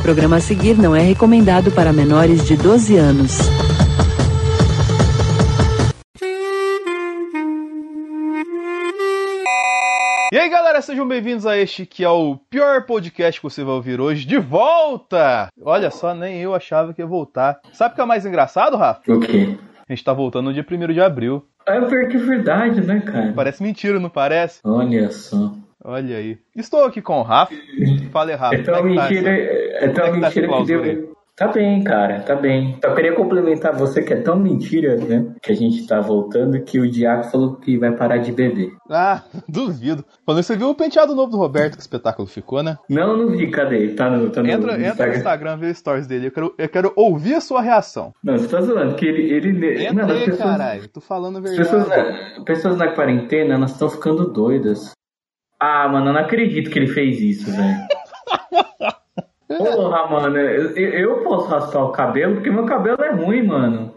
[0.00, 3.38] programa a seguir não é recomendado para menores de 12 anos.
[10.32, 13.74] E aí galera, sejam bem-vindos a este que é o pior podcast que você vai
[13.74, 15.48] ouvir hoje, de volta!
[15.60, 17.60] Olha só, nem eu achava que ia voltar.
[17.72, 19.00] Sabe o que é mais engraçado, Rafa?
[19.12, 19.58] O quê?
[19.88, 21.44] A gente tá voltando no dia 1 de abril.
[21.66, 23.32] É pior que verdade, né, cara?
[23.34, 24.60] Parece mentira, não parece?
[24.64, 25.52] Olha só.
[25.82, 26.38] Olha aí.
[26.54, 27.54] Estou aqui com o Rafa.
[28.12, 28.54] Fala Rafa.
[28.56, 30.96] É tão é que tá mentira, é tão é que tá mentira que clausura aí?
[30.96, 31.10] deu.
[31.40, 32.78] Tá bem, cara, tá bem.
[32.84, 35.32] Só queria complementar você que é tão mentira, né?
[35.42, 38.72] Que a gente tá voltando que o Diaco falou que vai parar de beber.
[38.90, 40.04] Ah, duvido.
[40.26, 42.76] Falando você viu o penteado novo do Roberto, que espetáculo ficou, né?
[42.90, 43.88] Não, não vi, cadê?
[43.94, 46.26] Tá no, tá no Entra, entra no Instagram, vê stories dele.
[46.26, 48.12] Eu quero, eu quero ouvir a sua reação.
[48.22, 49.32] Não, você tá zoando, que ele.
[49.32, 50.88] ele Entra não, aí, pessoas, caralho.
[50.88, 51.62] Tô falando a verdade.
[51.62, 54.92] pessoas, na, pessoas na quarentena, elas estão ficando doidas.
[55.60, 57.76] Ah, mano, eu não acredito que ele fez isso, velho.
[59.46, 63.94] Porra, mano, eu, eu posso raspar o cabelo porque meu cabelo é ruim, mano.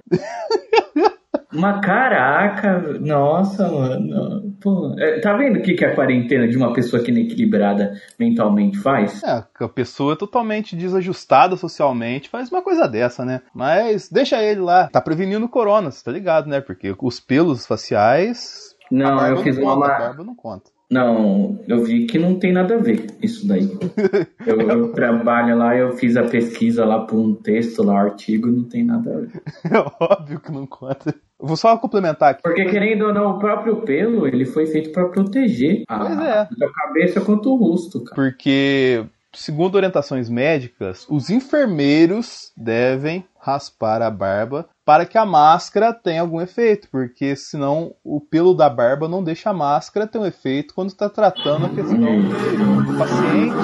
[1.53, 4.55] Mas caraca, nossa, mano.
[4.59, 7.21] Pô, é, tá vendo o que, que a quarentena de uma pessoa que não é
[7.21, 9.21] equilibrada mentalmente faz?
[9.23, 13.41] É, a pessoa é totalmente desajustada socialmente faz uma coisa dessa, né?
[13.53, 14.87] Mas deixa ele lá.
[14.87, 16.59] Tá prevenindo o corona, você tá ligado, né?
[16.59, 18.73] Porque os pelos faciais.
[18.89, 19.75] Não, eu fiz uma.
[19.75, 20.72] conta, barba não conta.
[20.91, 23.67] Não, eu vi que não tem nada a ver isso daí.
[24.45, 28.65] Eu, eu trabalho lá, eu fiz a pesquisa lá por um texto lá, artigo, não
[28.65, 29.41] tem nada a ver.
[29.73, 31.15] É óbvio que não conta.
[31.39, 32.41] Vou só complementar aqui.
[32.43, 36.45] Porque querendo ou não, o próprio pelo, ele foi feito pra proteger a, Pois é.
[36.45, 38.15] tanto a cabeça quanto o rosto, cara.
[38.15, 46.21] Porque, segundo orientações médicas, os enfermeiros devem raspar a barba para que a máscara tenha
[46.21, 50.73] algum efeito, porque senão o pelo da barba não deixa a máscara ter um efeito
[50.73, 53.57] quando está tratando a questão de pacientes.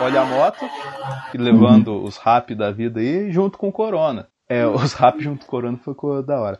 [0.00, 0.64] Olha a moto,
[1.34, 4.28] levando os rap da vida aí junto com o corona.
[4.50, 6.58] É, os rap junto com o corona ficou da hora.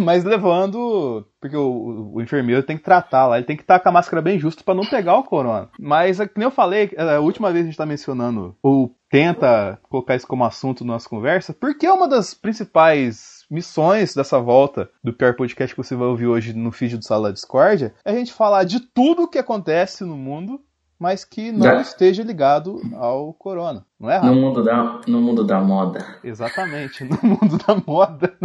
[0.00, 1.26] Mas levando.
[1.40, 4.22] Porque o, o enfermeiro tem que tratar lá, ele tem que estar com a máscara
[4.22, 5.68] bem justa para não pegar o corona.
[5.76, 9.76] Mas, é nem eu falei, é a última vez a gente tá mencionando, ou tenta
[9.90, 14.88] colocar isso como assunto na nossa conversa, porque é uma das principais missões dessa volta
[15.02, 18.14] do pior podcast que você vai ouvir hoje no feed do Sala Discordia, é a
[18.14, 20.60] gente falar de tudo o que acontece no mundo,
[21.02, 23.84] mas que não Já- esteja ligado ao corona.
[23.98, 24.34] Não é, No Rafa?
[24.36, 26.04] mundo da, no mundo da moda.
[26.22, 28.32] Exatamente, no mundo da moda.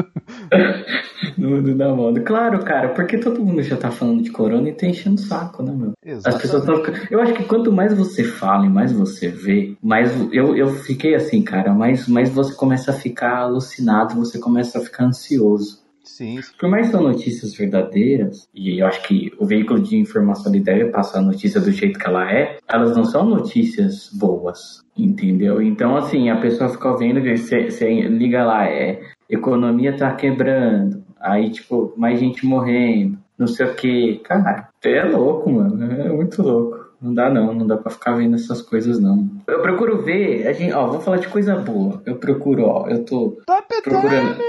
[1.37, 2.19] No mundo da moda.
[2.21, 5.61] Claro, cara, porque todo mundo já tá falando de corona e tá enchendo o saco,
[5.63, 5.91] né, meu?
[6.25, 6.85] As pessoas Exatamente.
[6.99, 7.07] ficando.
[7.11, 11.15] Eu acho que quanto mais você fala e mais você vê, mais eu, eu fiquei
[11.15, 15.85] assim, cara, mais, mais você começa a ficar alucinado, você começa a ficar ansioso.
[16.07, 20.51] Sim, Por mais que são notícias verdadeiras, e eu acho que o veículo de informação
[20.51, 24.83] ele deve passar a notícia do jeito que ela é, elas não são notícias boas,
[24.97, 25.61] entendeu?
[25.61, 31.49] Então, assim, a pessoa fica vendo, você você liga lá, é, economia tá quebrando, aí,
[31.51, 34.17] tipo, mais gente morrendo, não sei o que.
[34.23, 36.87] Cara, é louco, mano, é muito louco.
[36.99, 39.29] Não dá não, não dá pra ficar vendo essas coisas não.
[39.47, 42.01] Eu procuro ver, a gente, ó, vou falar de coisa boa.
[42.05, 44.41] Eu procuro, ó, eu tô Top procurando,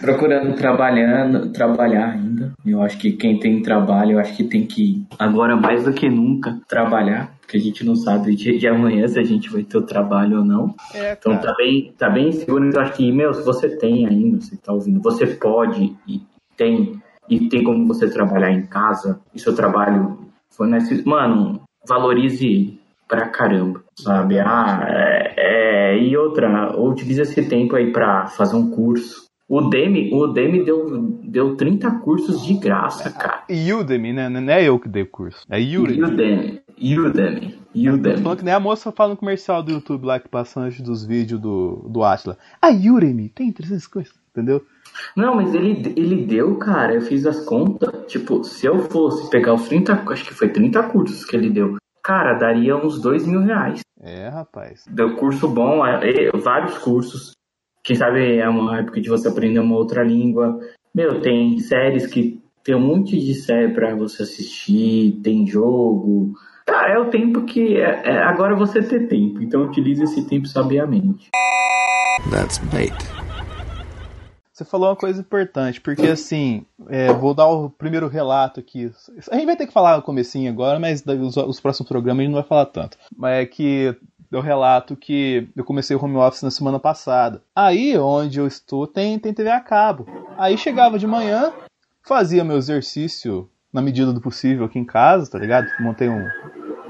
[0.00, 2.52] procurando trabalhando, trabalhar ainda.
[2.64, 6.08] Eu acho que quem tem trabalho, eu acho que tem que agora mais do que
[6.08, 9.78] nunca trabalhar, porque a gente não sabe de, de amanhã se a gente vai ter
[9.78, 10.74] o trabalho ou não.
[10.94, 12.70] É, Então tá bem, tá bem seguro.
[12.72, 16.22] Eu acho que, meu, se você tem ainda, você tá ouvindo, você pode e
[16.56, 20.18] tem e tem como você trabalhar em casa, e seu trabalho
[20.50, 24.38] fornece, mano, valorize ele pra caramba, sabe?
[24.38, 29.26] Ah, é, é, e outra, utilize esse tempo aí pra fazer um curso.
[29.48, 33.44] O Demi, o Demi deu, deu 30 cursos de graça, cara.
[33.50, 34.28] Udemy, né?
[34.28, 35.44] Não é eu que dei o curso.
[35.50, 36.02] É Udemy.
[36.02, 38.22] Udemy, Udemy, Tô Udemy.
[38.22, 41.04] falando que nem a moça fala no comercial do YouTube lá que passa antes dos
[41.04, 42.38] vídeos do, do Atila.
[42.60, 44.64] A Udemy tem 300 coisas, entendeu?
[45.16, 47.90] Não, mas ele, ele deu, cara, eu fiz as contas.
[48.06, 51.76] Tipo, se eu fosse pegar os 30, acho que foi 30 cursos que ele deu,
[52.02, 53.80] cara, daria uns 2 mil reais.
[54.00, 54.84] É, rapaz.
[54.88, 57.32] Deu curso bom, é, é, vários cursos.
[57.82, 60.58] Quem sabe é uma época de você aprender uma outra língua.
[60.94, 66.32] Meu, tem séries que tem um monte de série pra você assistir, tem jogo.
[66.64, 67.76] Cara, é o tempo que.
[67.76, 71.30] É, é- agora você ter tempo, então utilize esse tempo sabiamente.
[72.30, 72.94] That's bait.
[74.52, 78.92] Você falou uma coisa importante, porque assim, é, vou dar o primeiro relato aqui.
[79.30, 82.22] A gente vai ter que falar no comecinho agora, mas os, os próximos programas a
[82.24, 82.96] gente não vai falar tanto.
[83.16, 83.96] Mas é que
[84.32, 87.42] eu relato que eu comecei o home office na semana passada.
[87.54, 90.06] Aí, onde eu estou, tem, tem TV a cabo.
[90.38, 91.52] Aí chegava de manhã,
[92.02, 95.66] fazia meu exercício na medida do possível aqui em casa, tá ligado?
[95.80, 96.26] Montei um,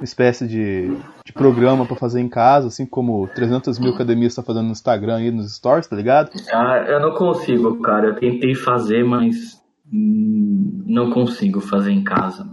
[0.05, 4.67] espécie de, de programa para fazer em casa, assim como 300 mil academias está fazendo
[4.67, 6.31] no Instagram e nos stories, tá ligado?
[6.53, 8.09] Ah, eu não consigo, cara.
[8.09, 9.61] Eu tentei fazer, mas
[9.93, 12.47] hum, não consigo fazer em casa.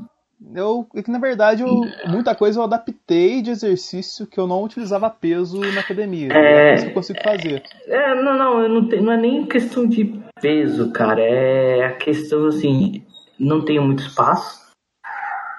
[0.54, 4.63] Eu, é que na verdade, eu, muita coisa eu adaptei de exercício que eu não
[4.63, 6.30] utilizava peso na academia.
[6.31, 7.63] É, é isso que eu consigo fazer.
[7.88, 11.22] É, não, não, eu não, tenho, não é nem questão de peso, cara.
[11.22, 13.04] É a questão assim,
[13.40, 14.69] não tenho muito espaço.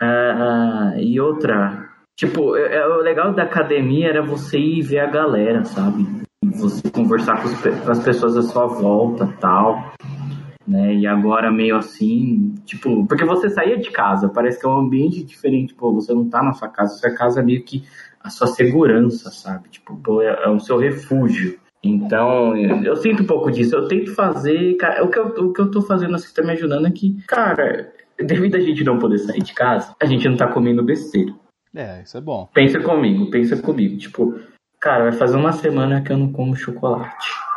[0.03, 1.89] Uh, e outra,
[2.19, 6.07] tipo, é, é, o legal da academia era você ir ver a galera, sabe?
[6.43, 9.93] Você conversar com, os, com as pessoas à sua volta tal
[10.67, 10.95] né?
[10.95, 15.23] E agora meio assim, tipo, porque você saía de casa, parece que é um ambiente
[15.23, 17.85] diferente, pô, você não tá na sua casa, sua casa é meio que
[18.23, 19.69] a sua segurança, sabe?
[19.71, 21.59] Tipo, pô, é, é o seu refúgio.
[21.83, 23.75] Então, eu sinto um pouco disso.
[23.75, 24.75] Eu tento fazer.
[24.75, 27.17] Cara, o, que eu, o que eu tô fazendo assim tá me ajudando é que,
[27.27, 31.33] cara, devido a gente não poder sair de casa, a gente não tá comendo besteira.
[31.75, 32.49] É, isso é bom.
[32.53, 33.97] Pensa comigo, pensa comigo.
[33.97, 34.39] Tipo,
[34.79, 37.50] cara, vai fazer uma semana que eu não como chocolate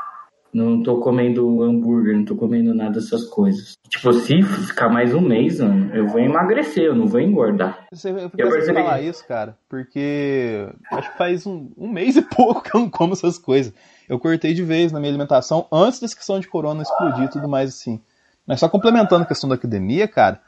[0.54, 3.74] não tô comendo hambúrguer, não tô comendo nada dessas coisas.
[3.90, 7.88] Tipo, se ficar mais um mês, mano, eu vou emagrecer, eu não vou engordar.
[7.92, 9.06] Você, eu eu falar que...
[9.06, 13.14] isso, cara, porque acho que faz um, um mês e pouco que eu não como
[13.14, 13.74] essas coisas.
[14.08, 17.48] Eu cortei de vez na minha alimentação antes dessa questão de corona explodir e tudo
[17.48, 18.00] mais assim.
[18.46, 20.40] Mas só complementando a questão da academia, cara,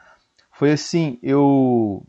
[0.52, 2.06] foi assim, eu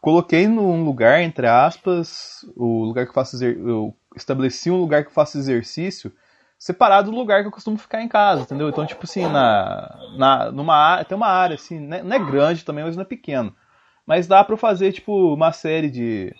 [0.00, 5.08] coloquei num lugar, entre aspas, o lugar que eu faço eu estabeleci um lugar que
[5.08, 6.12] eu faço exercício
[6.58, 8.68] separado do lugar que eu costumo ficar em casa, entendeu?
[8.68, 12.84] Então, tipo assim, na, na, numa tem uma área, assim, né, não é grande também,
[12.84, 13.54] mas não é pequeno.
[14.06, 16.34] Mas dá pra fazer, tipo, uma série de.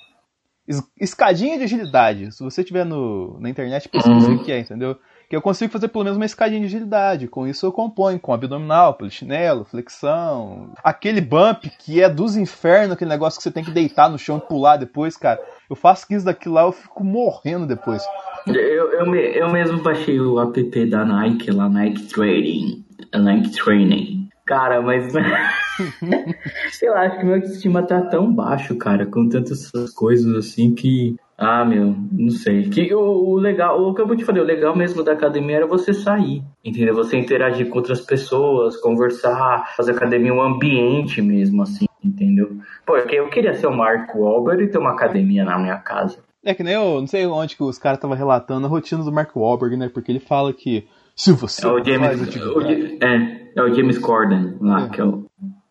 [1.00, 2.32] Escadinha de agilidade.
[2.32, 4.36] Se você tiver no, na internet, pesquisa uhum.
[4.36, 4.98] o que é, entendeu?
[5.28, 7.26] Que eu consigo fazer pelo menos uma escadinha de agilidade.
[7.26, 10.70] Com isso eu componho, com abdominal, polichinelo, flexão.
[10.84, 14.38] Aquele bump que é dos infernos, aquele negócio que você tem que deitar no chão
[14.38, 15.40] e pular depois, cara.
[15.68, 18.02] Eu faço 15 daquilo lá, eu fico morrendo depois.
[18.46, 22.84] Eu, eu, eu mesmo baixei o app da Nike lá, Nike Training.
[23.12, 24.28] Nike Training.
[24.46, 25.12] Cara, mas.
[26.70, 31.16] sei lá, acho que meu autoestima tá tão baixo, cara, com tantas coisas assim que.
[31.38, 32.70] Ah, meu, não sei.
[32.70, 35.56] Que o, o legal, o que eu vou te falar, o legal mesmo da academia
[35.56, 36.94] era você sair, entendeu?
[36.94, 42.56] Você interagir com outras pessoas, conversar, fazer academia um ambiente mesmo, assim, entendeu?
[42.86, 46.18] Porque eu queria ser o Marco Wahlberg e ter uma academia na minha casa.
[46.42, 49.12] É que nem eu, não sei onde que os caras estavam relatando a rotina do
[49.12, 49.90] Mark Wahlberg, né?
[49.92, 52.98] Porque ele fala que se você é o James, faz atividade...
[53.02, 54.88] é, é o James Corden lá, é.
[54.88, 55.26] que é o...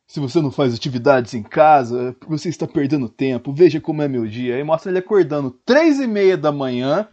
[0.08, 3.54] Se você não faz atividades em casa, você está perdendo tempo.
[3.54, 4.56] Veja como é meu dia.
[4.56, 7.08] Aí mostra ele acordando três e meia da manhã,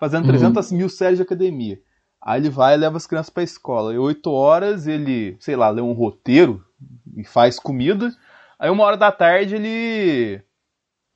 [0.00, 0.78] fazendo 300 uhum.
[0.78, 1.78] mil séries de academia.
[2.20, 3.94] Aí ele vai e leva as crianças para a escola.
[3.94, 6.64] E oito horas ele, sei lá, lê um roteiro
[7.16, 8.12] e faz comida.
[8.58, 10.42] Aí uma hora da tarde ele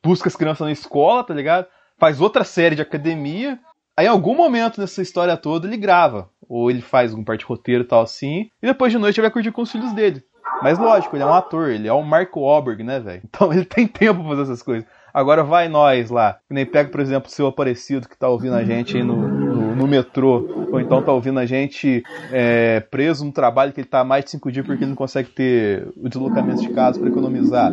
[0.04, 1.66] busca as crianças na escola, tá ligado?
[1.98, 3.58] faz outra série de academia.
[3.96, 6.30] Aí, em algum momento nessa história toda, ele grava.
[6.48, 8.50] Ou ele faz algum parte de roteiro e tal assim.
[8.62, 10.22] E depois de noite ele vai curtir com os filhos dele.
[10.62, 13.22] Mas lógico, ele é um ator, ele é o Mark Wahlberg, né, velho?
[13.36, 14.86] Então ele tem tempo pra fazer essas coisas.
[15.12, 16.38] Agora vai nós lá.
[16.48, 19.76] Nem pega, por exemplo, o seu Aparecido que tá ouvindo a gente aí no, no,
[19.76, 20.66] no metrô.
[20.70, 24.24] Ou então tá ouvindo a gente é, preso no trabalho que ele tá há mais
[24.24, 27.72] de cinco dias porque ele não consegue ter o deslocamento de casa para economizar.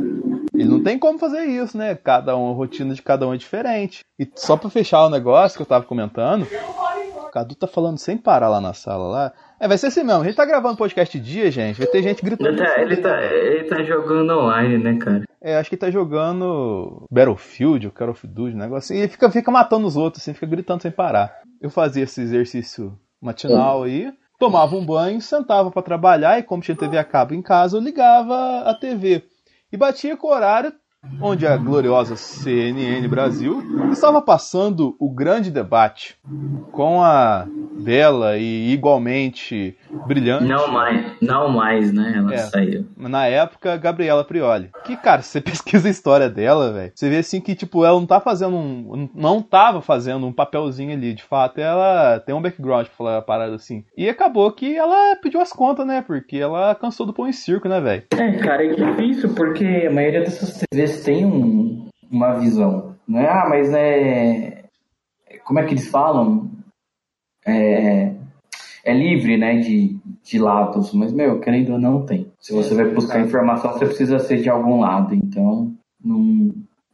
[0.53, 1.95] Ele não tem como fazer isso, né?
[1.95, 4.01] Cada um, a rotina de cada um é diferente.
[4.19, 6.47] E só para fechar o negócio que eu tava comentando,
[7.33, 9.33] Cadu tá falando sem parar lá na sala lá.
[9.59, 10.21] É, vai ser assim mesmo.
[10.21, 11.79] A gente tá gravando podcast dia, gente.
[11.79, 12.49] Vai ter gente gritando.
[12.49, 15.23] Ele tá, ele tá, ele tá jogando online, né, cara?
[15.41, 18.99] É, acho que ele tá jogando Battlefield, ou Call of Duty, um negócio assim.
[18.99, 21.41] E ele fica, fica matando os outros, assim, fica gritando sem parar.
[21.59, 26.77] Eu fazia esse exercício matinal aí, tomava um banho, sentava para trabalhar e como tinha
[26.77, 29.23] TV a cabo em casa, eu ligava a TV
[29.71, 30.71] e batia com o horário
[31.21, 36.17] onde a gloriosa CNN Brasil estava passando o grande debate
[36.71, 37.47] com a
[37.79, 40.45] bela e igualmente brilhante.
[40.45, 42.13] Não mais, não mais, né?
[42.17, 42.85] Ela é, saiu.
[42.97, 44.69] Na época, Gabriela Prioli.
[44.83, 46.91] Que, cara, você pesquisa a história dela, velho.
[46.93, 49.09] Você vê assim que, tipo, ela não tá fazendo um.
[49.13, 51.13] Não tava fazendo um papelzinho ali.
[51.13, 53.83] De fato, ela tem um background pra falar a parada assim.
[53.97, 56.03] E acabou que ela pediu as contas, né?
[56.05, 58.03] Porque ela cansou do pão em circo, né, velho?
[58.11, 62.95] É, cara, é difícil, porque a maioria dessas TVs tem um, uma visão.
[63.07, 64.63] Não é, ah, mas né.
[65.45, 66.51] Como é que eles falam?
[67.45, 68.13] É,
[68.85, 72.31] é livre, né, de, de lados, mas, meu, querendo ou não, tem.
[72.39, 75.73] Se você vai buscar informação, você precisa ser de algum lado, então
[76.03, 76.53] não,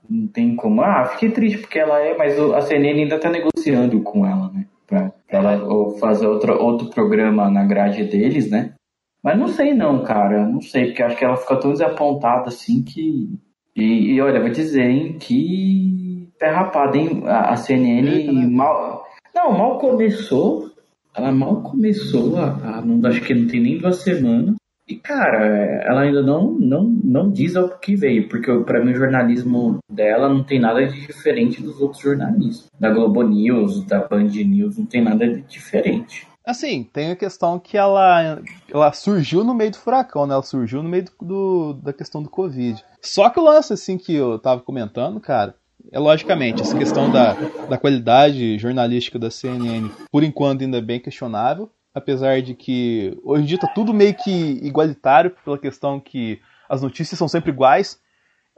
[0.09, 0.81] não tem como.
[0.81, 4.65] Ah, fiquei triste porque ela é, mas a CNN ainda tá negociando com ela, né,
[4.87, 8.73] pra, pra ela ou fazer outro, outro programa na grade deles, né.
[9.21, 12.81] Mas não sei não, cara, não sei, porque acho que ela fica tão desapontada assim
[12.81, 13.37] que
[13.79, 17.23] E, e olha, vou dizer, hein, que pé rapado, hein?
[17.25, 19.05] A, a CNN mal.
[19.33, 20.69] Não, mal começou.
[21.15, 24.55] Ela mal começou, a, a, não, acho que não tem nem duas semanas.
[24.87, 25.45] E, cara,
[25.85, 30.27] ela ainda não, não, não diz ao que veio, porque para mim o jornalismo dela
[30.27, 32.67] não tem nada de diferente dos outros jornalistas.
[32.79, 36.27] Da Globo News, da Band News, não tem nada de diferente.
[36.49, 40.33] Assim, tem a questão que ela, ela surgiu no meio do furacão, né?
[40.33, 42.83] Ela surgiu no meio do, do, da questão do Covid.
[43.01, 45.55] Só que o lance, assim, que eu tava comentando, cara,
[45.91, 47.33] é logicamente, essa questão da,
[47.69, 53.43] da qualidade jornalística da CNN, por enquanto, ainda é bem questionável apesar de que hoje
[53.43, 54.31] em dia tá tudo meio que
[54.63, 57.99] igualitário pela questão que as notícias são sempre iguais.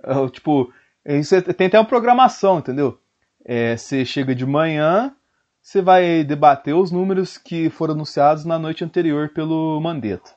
[0.04, 0.72] Uh, tipo,
[1.06, 3.00] você tem até uma programação, entendeu?
[3.44, 5.16] É, você chega de manhã,
[5.62, 10.32] você vai debater os números que foram anunciados na noite anterior pelo Mandetta.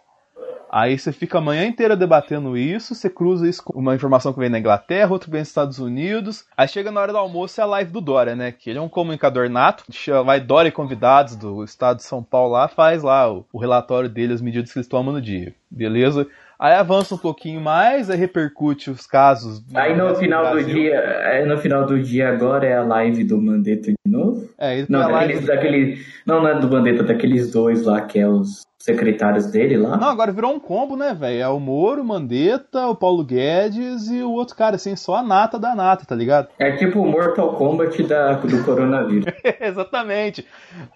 [0.76, 4.40] Aí você fica a manhã inteira debatendo isso, você cruza isso com uma informação que
[4.40, 6.44] vem da Inglaterra, outra vem dos Estados Unidos.
[6.56, 8.50] Aí chega na hora do almoço é a live do Dória, né?
[8.50, 9.84] Que ele é um comunicador nato.
[10.24, 14.08] Vai Dória e convidados do estado de São Paulo lá, faz lá o, o relatório
[14.08, 15.54] dele, as medidas que eles tomam no dia.
[15.70, 16.26] Beleza?
[16.58, 19.62] Aí avança um pouquinho mais, aí repercute os casos.
[19.74, 23.24] Aí no final do, do dia, aí no final do dia agora é a live
[23.24, 24.48] do Mandetta de novo?
[24.58, 25.46] É, não, daqueles, live...
[25.46, 29.96] daquele, não, não é do Mandetta, daqueles dois lá que é os secretários dele lá.
[29.96, 31.40] Não, agora virou um combo, né, velho?
[31.40, 35.22] É o Moro, o Mandetta, o Paulo Guedes e o outro cara, assim, só a
[35.22, 36.48] nata da nata, tá ligado?
[36.58, 39.24] É tipo o Mortal Kombat da, do coronavírus.
[39.58, 40.46] Exatamente.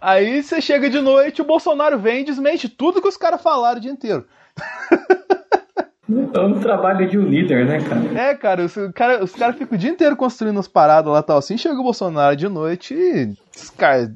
[0.03, 3.79] Aí você chega de noite, o Bolsonaro vem e desmente tudo que os caras falaram
[3.79, 4.27] o dia inteiro.
[6.11, 8.19] É um trabalho de um líder, né, cara?
[8.19, 11.37] É, cara, os caras os cara ficam o dia inteiro construindo as paradas lá tal
[11.37, 13.35] assim, chega o Bolsonaro de noite e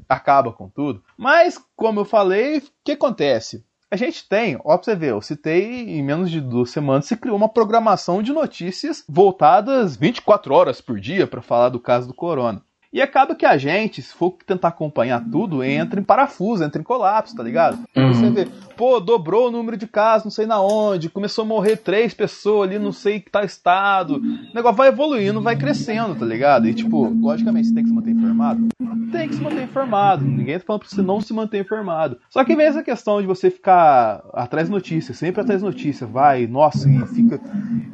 [0.09, 1.03] acaba com tudo.
[1.19, 3.63] Mas, como eu falei, o que acontece?
[3.91, 7.15] A gente tem, ó, pra você ver, eu citei em menos de duas semanas se
[7.15, 12.15] criou uma programação de notícias voltadas 24 horas por dia para falar do caso do
[12.15, 12.63] corona.
[12.93, 16.85] E acaba que a gente, se for tentar acompanhar tudo, entra em parafuso, entra em
[16.85, 17.79] colapso, tá ligado?
[17.97, 18.13] Uhum.
[18.13, 21.79] Você vê, pô, dobrou o número de casos, não sei na onde, começou a morrer
[21.79, 24.17] três pessoas ali, não sei que tá estado.
[24.17, 26.69] O negócio vai evoluindo, vai crescendo, tá ligado?
[26.69, 28.69] E tipo, logicamente, você tem que se manter informado?
[29.11, 30.25] Tem que se manter informado.
[30.25, 32.19] Ninguém tá falando pra você não se manter informado.
[32.29, 36.11] Só que vem essa questão de você ficar atrás de notícias, sempre atrás de notícias,
[36.11, 37.41] vai, nossa, e fica,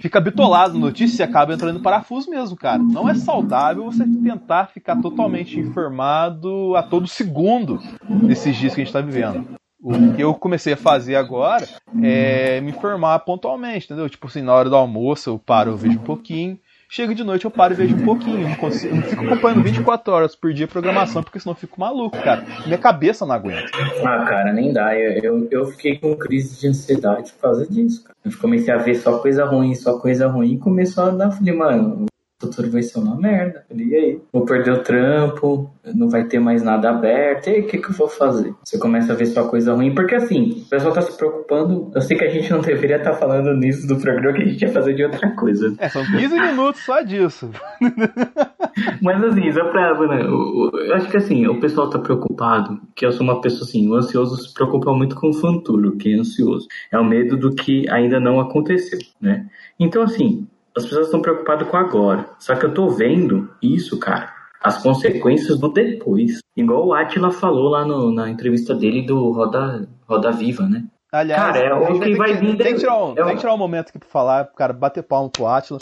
[0.00, 2.82] fica bitolado na notícia e acaba entrando em parafuso mesmo, cara.
[2.82, 7.78] Não é saudável você tentar ficar ficar totalmente informado a todo segundo
[8.08, 9.58] desses dias que a gente está vivendo.
[9.80, 11.68] O que eu comecei a fazer agora
[12.02, 14.08] é me informar pontualmente, entendeu?
[14.08, 16.58] Tipo assim, na hora do almoço eu paro, eu vejo um pouquinho.
[16.90, 18.48] Chega de noite, eu paro e vejo um pouquinho.
[18.48, 21.78] Não, consigo, não fico acompanhando 24 horas por dia a programação, porque senão eu fico
[21.78, 22.44] maluco, cara.
[22.64, 23.68] Minha cabeça não aguenta.
[24.02, 24.98] Ah, cara, nem dá.
[24.98, 28.16] Eu, eu, eu fiquei com crise de ansiedade por causa disso, cara.
[28.24, 31.30] Eu comecei a ver só coisa ruim, só coisa ruim, e começou a dar.
[31.30, 32.08] Falei, mano,
[32.40, 33.64] futuro vai ser uma merda.
[33.74, 34.20] E aí?
[34.32, 37.48] Vou perder o trampo, não vai ter mais nada aberto.
[37.48, 38.54] E aí, o que, que eu vou fazer?
[38.64, 39.94] Você começa a ver só coisa ruim.
[39.94, 41.90] Porque assim, o pessoal tá se preocupando.
[41.94, 44.46] Eu sei que a gente não deveria estar tá falando nisso do programa, que a
[44.46, 45.74] gente ia fazer de outra coisa.
[45.78, 47.50] É, são 15 minutos só disso.
[49.02, 49.98] Mas assim, só pra.
[50.06, 53.62] Né, eu, eu acho que assim, o pessoal tá preocupado, que eu sou uma pessoa
[53.62, 56.68] assim, o ansioso se preocupa muito com o futuro, que é ansioso.
[56.92, 59.46] É o medo do que ainda não aconteceu, né?
[59.78, 60.46] Então, assim,
[60.78, 62.28] as pessoas estão preocupadas com agora.
[62.38, 64.32] Só que eu tô vendo isso, cara.
[64.62, 66.40] As consequências do depois.
[66.56, 70.84] Igual o Atila falou lá no, na entrevista dele do Roda, Roda Viva, né?
[71.12, 72.56] Aliás, cara, é o que vai vir.
[72.56, 75.02] Tem que, tirar um, é tem que tirar um momento aqui pra falar, cara, bater
[75.02, 75.78] palmo pro Atila.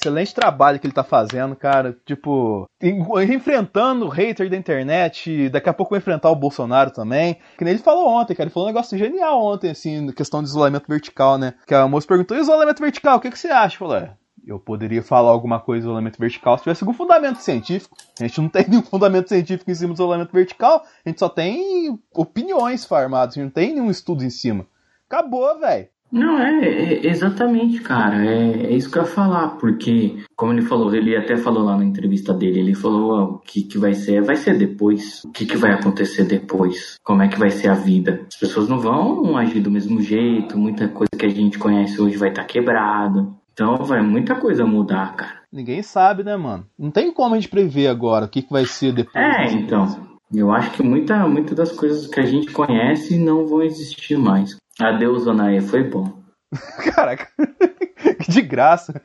[0.00, 1.94] Excelente trabalho que ele tá fazendo, cara.
[2.06, 5.50] Tipo, enfrentando o hater da internet.
[5.50, 7.36] Daqui a pouco vai enfrentar o Bolsonaro também.
[7.58, 8.46] Que nem ele falou ontem, cara.
[8.46, 11.52] Ele falou um negócio genial ontem, assim, questão de isolamento vertical, né?
[11.66, 13.18] Que a moça perguntou: e isolamento vertical?
[13.18, 13.76] O que, que você acha?
[13.76, 14.14] Falou: é,
[14.46, 17.94] eu poderia falar alguma coisa do isolamento vertical se tivesse algum fundamento científico.
[18.18, 20.82] A gente não tem nenhum fundamento científico em cima do isolamento vertical.
[21.04, 23.34] A gente só tem opiniões farmadas.
[23.34, 24.66] A gente não tem nenhum estudo em cima.
[25.06, 25.88] Acabou, velho.
[26.12, 28.24] Não, é, é, exatamente, cara.
[28.24, 31.76] É, é, isso que eu ia falar, porque, como ele falou, ele até falou lá
[31.76, 35.22] na entrevista dele, ele falou oh, o que, que vai ser, vai ser depois.
[35.24, 36.96] O que, que vai acontecer depois?
[37.04, 38.26] Como é que vai ser a vida?
[38.26, 42.16] As pessoas não vão agir do mesmo jeito, muita coisa que a gente conhece hoje
[42.16, 43.28] vai estar tá quebrada.
[43.52, 45.40] Então vai muita coisa mudar, cara.
[45.52, 46.66] Ninguém sabe, né, mano?
[46.78, 49.14] Não tem como a gente prever agora o que, que vai ser depois.
[49.16, 50.10] É, então.
[50.32, 54.56] Eu acho que muita, muita das coisas que a gente conhece não vão existir mais.
[54.78, 56.20] Adeus, Onaê, foi bom.
[56.94, 57.28] Caraca,
[58.28, 59.00] de graça.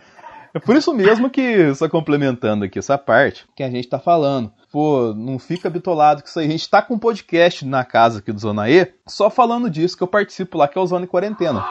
[0.54, 4.54] É por isso mesmo que, só complementando aqui essa parte, que a gente tá falando.
[4.72, 6.48] Pô, não fica bitolado que isso aí.
[6.48, 9.98] A gente tá com um podcast na casa aqui do Zona E, só falando disso
[9.98, 11.66] que eu participo lá, que é o Zona em Quarentena.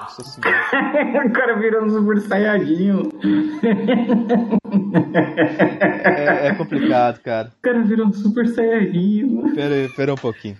[0.00, 0.58] Nossa senhora.
[1.28, 3.08] o cara virou um super saiyajinho.
[6.04, 7.52] É, é complicado, cara.
[7.56, 9.54] O cara virou um super saiyajinho.
[9.54, 10.56] Pera aí, pera um pouquinho.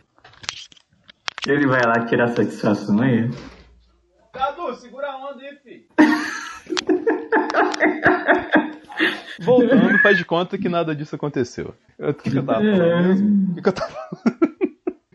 [1.46, 3.28] Ele vai lá tirar satisfação aí.
[4.32, 5.82] Cadu, segura a onda aí, filho.
[9.40, 11.74] Voltando, faz de conta que nada disso aconteceu.
[11.98, 13.50] O que, que eu tava falando mesmo?
[13.50, 14.42] O que, que eu tava falando?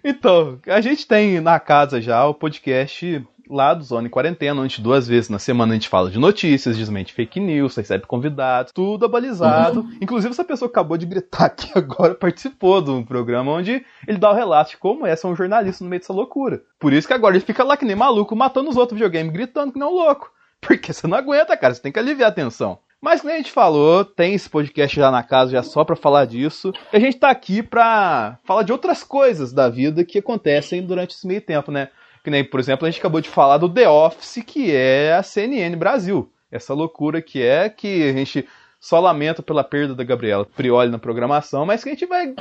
[0.10, 4.82] Então, a gente tem na casa já o podcast lá do Zona em Quarentena, onde
[4.82, 9.06] duas vezes na semana a gente fala de notícias, desmente fake news, recebe convidados, tudo
[9.06, 9.86] abalizado.
[10.02, 14.18] Inclusive, essa pessoa que acabou de gritar aqui agora participou de um programa onde ele
[14.18, 16.62] dá o relato de como é ser um jornalista no meio dessa loucura.
[16.80, 19.72] Por isso que agora ele fica lá que nem maluco, matando os outros videogames, gritando
[19.72, 20.32] que nem um louco.
[20.62, 22.80] Porque você não aguenta, cara, você tem que aliviar a tensão.
[23.00, 26.26] Mas como a gente falou, tem esse podcast já na casa já só pra falar
[26.26, 26.74] disso.
[26.92, 31.12] E a gente tá aqui pra falar de outras coisas da vida que acontecem durante
[31.12, 31.90] esse meio tempo, né?
[32.28, 35.24] Que nem, por exemplo, a gente acabou de falar do The Office, que é a
[35.24, 36.30] CNN Brasil.
[36.52, 38.46] Essa loucura que é que a gente
[38.82, 42.34] só lamenta pela perda da Gabriela Prioli na programação, mas que a gente vai.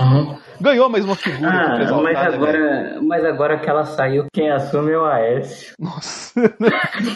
[0.60, 4.90] Ganhou mais uma figura Ah, mas né, agora, mas agora que ela saiu, quem assume
[4.90, 5.76] é o Aécio.
[5.78, 6.32] Nossa.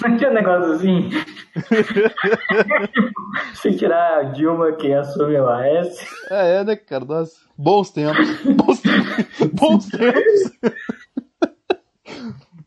[0.08, 1.10] Não tinha um negócio assim?
[3.54, 6.06] Se tirar a Dilma, quem assume é o Aécio.
[6.30, 7.04] É, é, né, cara?
[7.04, 7.34] Nossa.
[7.58, 8.26] Bons tempos.
[8.44, 9.48] Bons tempos.
[9.52, 10.72] Bons tempos.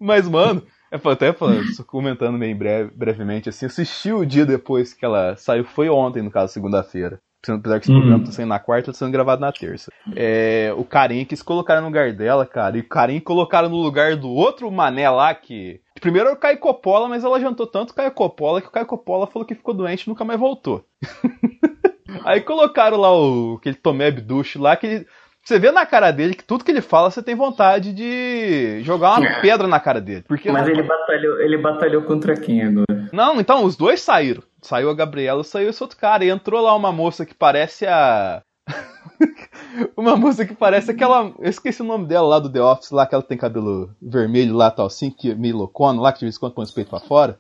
[0.06, 4.94] Mas, mano, é pra- até falando, comentando bem breve, brevemente, assim, assisti o dia depois
[4.94, 7.22] que ela saiu, foi ontem, no caso, segunda-feira.
[7.48, 8.00] Apesar que esse Uhum.
[8.02, 9.92] programa tá saindo na quarta, tá sendo gravado na terça.
[10.16, 13.78] É, o Karim que se colocaram no lugar dela, cara, e o Karim colocaram no
[13.78, 15.82] lugar do outro mané lá que.
[16.02, 19.28] Primeiro era o Caio Coppola, mas ela jantou tanto Caio Coppola que o Caio Coppola
[19.28, 20.84] falou que ficou doente e nunca mais voltou.
[22.26, 25.08] Aí colocaram lá o aquele Tomé Abduch lá que ele,
[25.44, 29.20] você vê na cara dele que tudo que ele fala você tem vontade de jogar
[29.20, 30.24] uma pedra na cara dele.
[30.28, 33.10] Porque Mas ele batalhou, ele batalhou contra quem agora?
[33.12, 34.42] não, então os dois saíram.
[34.62, 38.42] Saiu a Gabriela, saiu esse outro cara e entrou lá uma moça que parece a
[39.98, 43.06] uma moça que parece aquela, eu esqueci o nome dela lá do The Office, lá
[43.06, 46.26] que ela tem cabelo vermelho lá tal assim, que é meio loucona lá que de
[46.26, 47.38] vez em quando põe os peitos pra fora.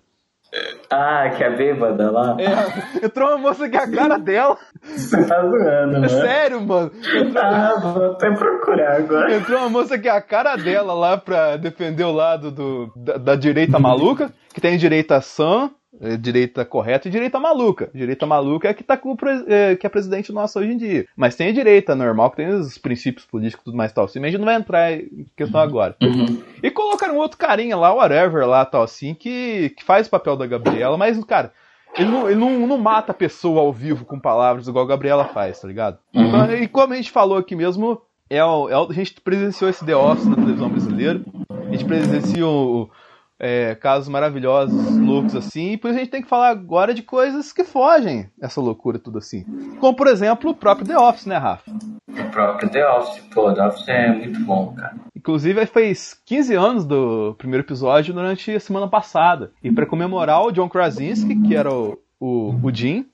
[0.89, 2.38] Ah, que é a bêbada lá?
[2.39, 4.58] É, entrou uma moça que é a cara dela.
[4.84, 6.08] Você tá zoando, É né?
[6.10, 6.92] sério, mano.
[7.16, 9.34] Entrou, Ah, vou até procurar agora.
[9.36, 13.18] Entrou uma moça que é a cara dela lá pra defender o lado do, da,
[13.18, 15.72] da direita maluca, que tem direita sã,
[16.19, 17.89] direita correta e direita maluca.
[17.93, 19.15] Direita maluca é a que tá com
[19.47, 21.06] eh, que é presidente nosso hoje em dia.
[21.15, 24.06] Mas tem a direita normal, que tem os princípios políticos e tudo mais tal.
[24.06, 25.95] Assim, mas a gente não vai entrar em questão agora.
[26.62, 30.36] E colocaram um outro carinha lá, whatever, lá tal assim, que, que faz o papel
[30.36, 31.51] da Gabriela, mas, cara.
[31.95, 35.25] Ele, não, ele não, não mata a pessoa ao vivo com palavras igual a Gabriela
[35.25, 35.99] faz, tá ligado?
[36.12, 39.69] Então, e como a gente falou aqui mesmo, é o, é o- a gente presenciou
[39.69, 41.21] esse The Office na televisão brasileira.
[41.51, 42.89] A gente presenciou
[43.45, 47.03] é, casos maravilhosos, loucos assim, e por isso a gente tem que falar agora de
[47.03, 49.43] coisas que fogem essa loucura tudo assim.
[49.82, 51.69] Como, por exemplo, o próprio The Office, né, Rafa?
[52.08, 54.95] O próprio The Office, pô, The Office é muito bom, cara.
[55.13, 59.51] Inclusive, fez 15 anos do primeiro episódio durante a semana passada.
[59.62, 63.06] E para comemorar o John Krasinski, que era o, o, o Jim,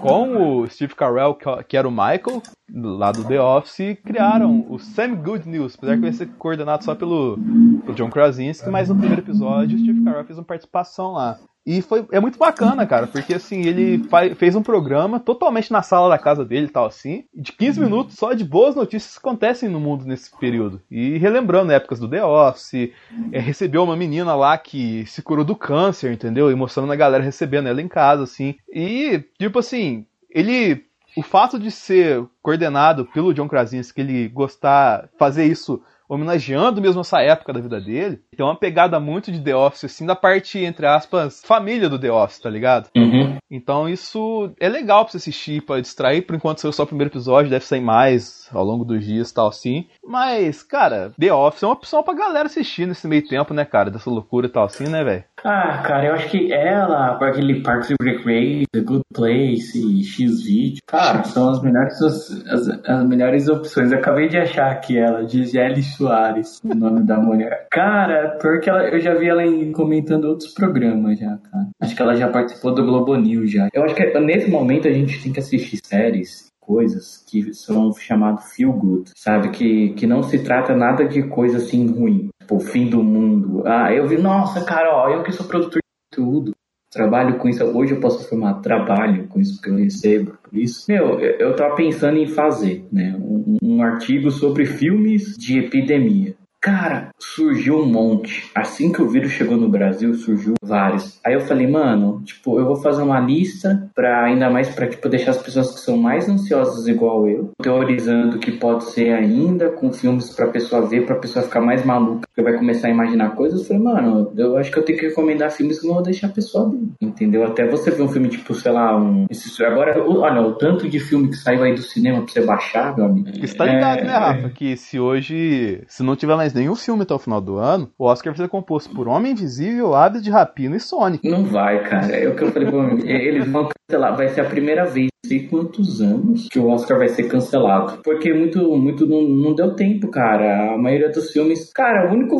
[0.00, 1.34] com o Steve Carell,
[1.66, 2.42] que- era o Michael,
[2.74, 6.94] lá do The Office, criaram o Sam Good News, apesar que vai ser coordenado só
[6.94, 7.38] pelo,
[7.84, 11.38] pelo John Krasinski, mas no primeiro episódio o Steve Carell fez uma participação lá.
[11.70, 15.82] E foi, é muito bacana, cara, porque assim, ele fa- fez um programa totalmente na
[15.82, 19.18] sala da casa dele e tal, assim, de 15 minutos só de boas notícias que
[19.18, 20.80] acontecem no mundo nesse período.
[20.90, 22.90] E relembrando épocas do The Office,
[23.30, 26.50] é, recebeu uma menina lá que se curou do câncer, entendeu?
[26.50, 28.54] E mostrando a galera recebendo ela em casa, assim.
[28.72, 30.86] E, tipo assim, ele.
[31.16, 37.20] O fato de ser coordenado pelo John Krasinski, ele gostar, fazer isso homenageando mesmo essa
[37.20, 40.86] época da vida dele, tem uma pegada muito de The Office, assim, da parte, entre
[40.86, 42.88] aspas, família do The Office, tá ligado?
[42.96, 43.36] Uhum.
[43.50, 46.22] Então isso é legal pra você assistir, pra distrair.
[46.22, 49.34] Por enquanto saiu só o primeiro episódio, deve sair mais ao longo dos dias e
[49.34, 49.88] tal assim.
[50.06, 53.90] Mas, cara, The Office é uma opção pra galera assistir nesse meio tempo, né, cara?
[53.90, 55.24] Dessa loucura e tal assim, né, velho?
[55.44, 60.04] Ah, cara, eu acho que ela, com aquele Parks and Recreation, The Good Place e
[60.04, 63.90] X-Video, cara, são as melhores, as, as melhores opções.
[63.90, 67.66] Eu acabei de achar aqui ela, Gisele Soares, o nome da mulher.
[67.72, 71.68] Cara, pior que ela, eu já vi ela em- comentando outros programas já, cara.
[71.80, 73.68] Acho que ela já participou do Globo News já.
[73.72, 78.52] Eu acho que nesse momento a gente tem que assistir séries coisas que são chamadas
[78.54, 79.48] feel good, sabe?
[79.50, 83.62] Que, que não se trata nada de coisa assim ruim, tipo fim do mundo.
[83.66, 86.52] Ah, eu vi, nossa, cara, ó, eu que sou produtor de conteúdo,
[86.92, 90.84] trabalho com isso, hoje eu posso afirmar, trabalho com isso que eu recebo, por isso.
[90.88, 96.34] Meu, eu, eu tava pensando em fazer, né, um, um artigo sobre filmes de epidemia.
[96.68, 98.50] Cara, surgiu um monte.
[98.54, 101.18] Assim que o vírus chegou no Brasil, surgiu vários.
[101.24, 105.08] Aí eu falei, mano, tipo, eu vou fazer uma lista pra ainda mais pra, tipo,
[105.08, 109.90] deixar as pessoas que são mais ansiosas igual eu, teorizando que pode ser ainda com
[109.90, 113.60] filmes pra pessoa ver, pra pessoa ficar mais maluca, que vai começar a imaginar coisas.
[113.60, 116.26] Eu falei, mano, eu acho que eu tenho que recomendar filmes que não vou deixar
[116.26, 116.86] a pessoa ver.
[117.00, 117.44] Entendeu?
[117.44, 119.24] Até você ver um filme, tipo, sei lá, um.
[119.30, 122.94] Esse, agora, olha, o tanto de filme que saiu aí do cinema pra você baixar,
[122.94, 123.30] meu amigo.
[123.40, 124.04] Você tá ligado, é...
[124.04, 124.50] né, Rafa?
[124.50, 128.04] Que se hoje, se não tiver mais nenhum filme até o final do ano, o
[128.04, 131.28] Oscar vai ser composto por Homem Invisível, Aves de Rapina e Sonic.
[131.28, 132.14] Não vai, cara.
[132.14, 132.68] É o que eu falei.
[133.04, 134.16] Eles vão cancelar.
[134.16, 137.98] Vai ser a primeira vez sei quantos anos que o Oscar vai ser cancelado.
[138.02, 140.74] Porque muito, muito não, não deu tempo, cara.
[140.74, 141.72] A maioria dos filmes.
[141.72, 142.38] Cara, o único.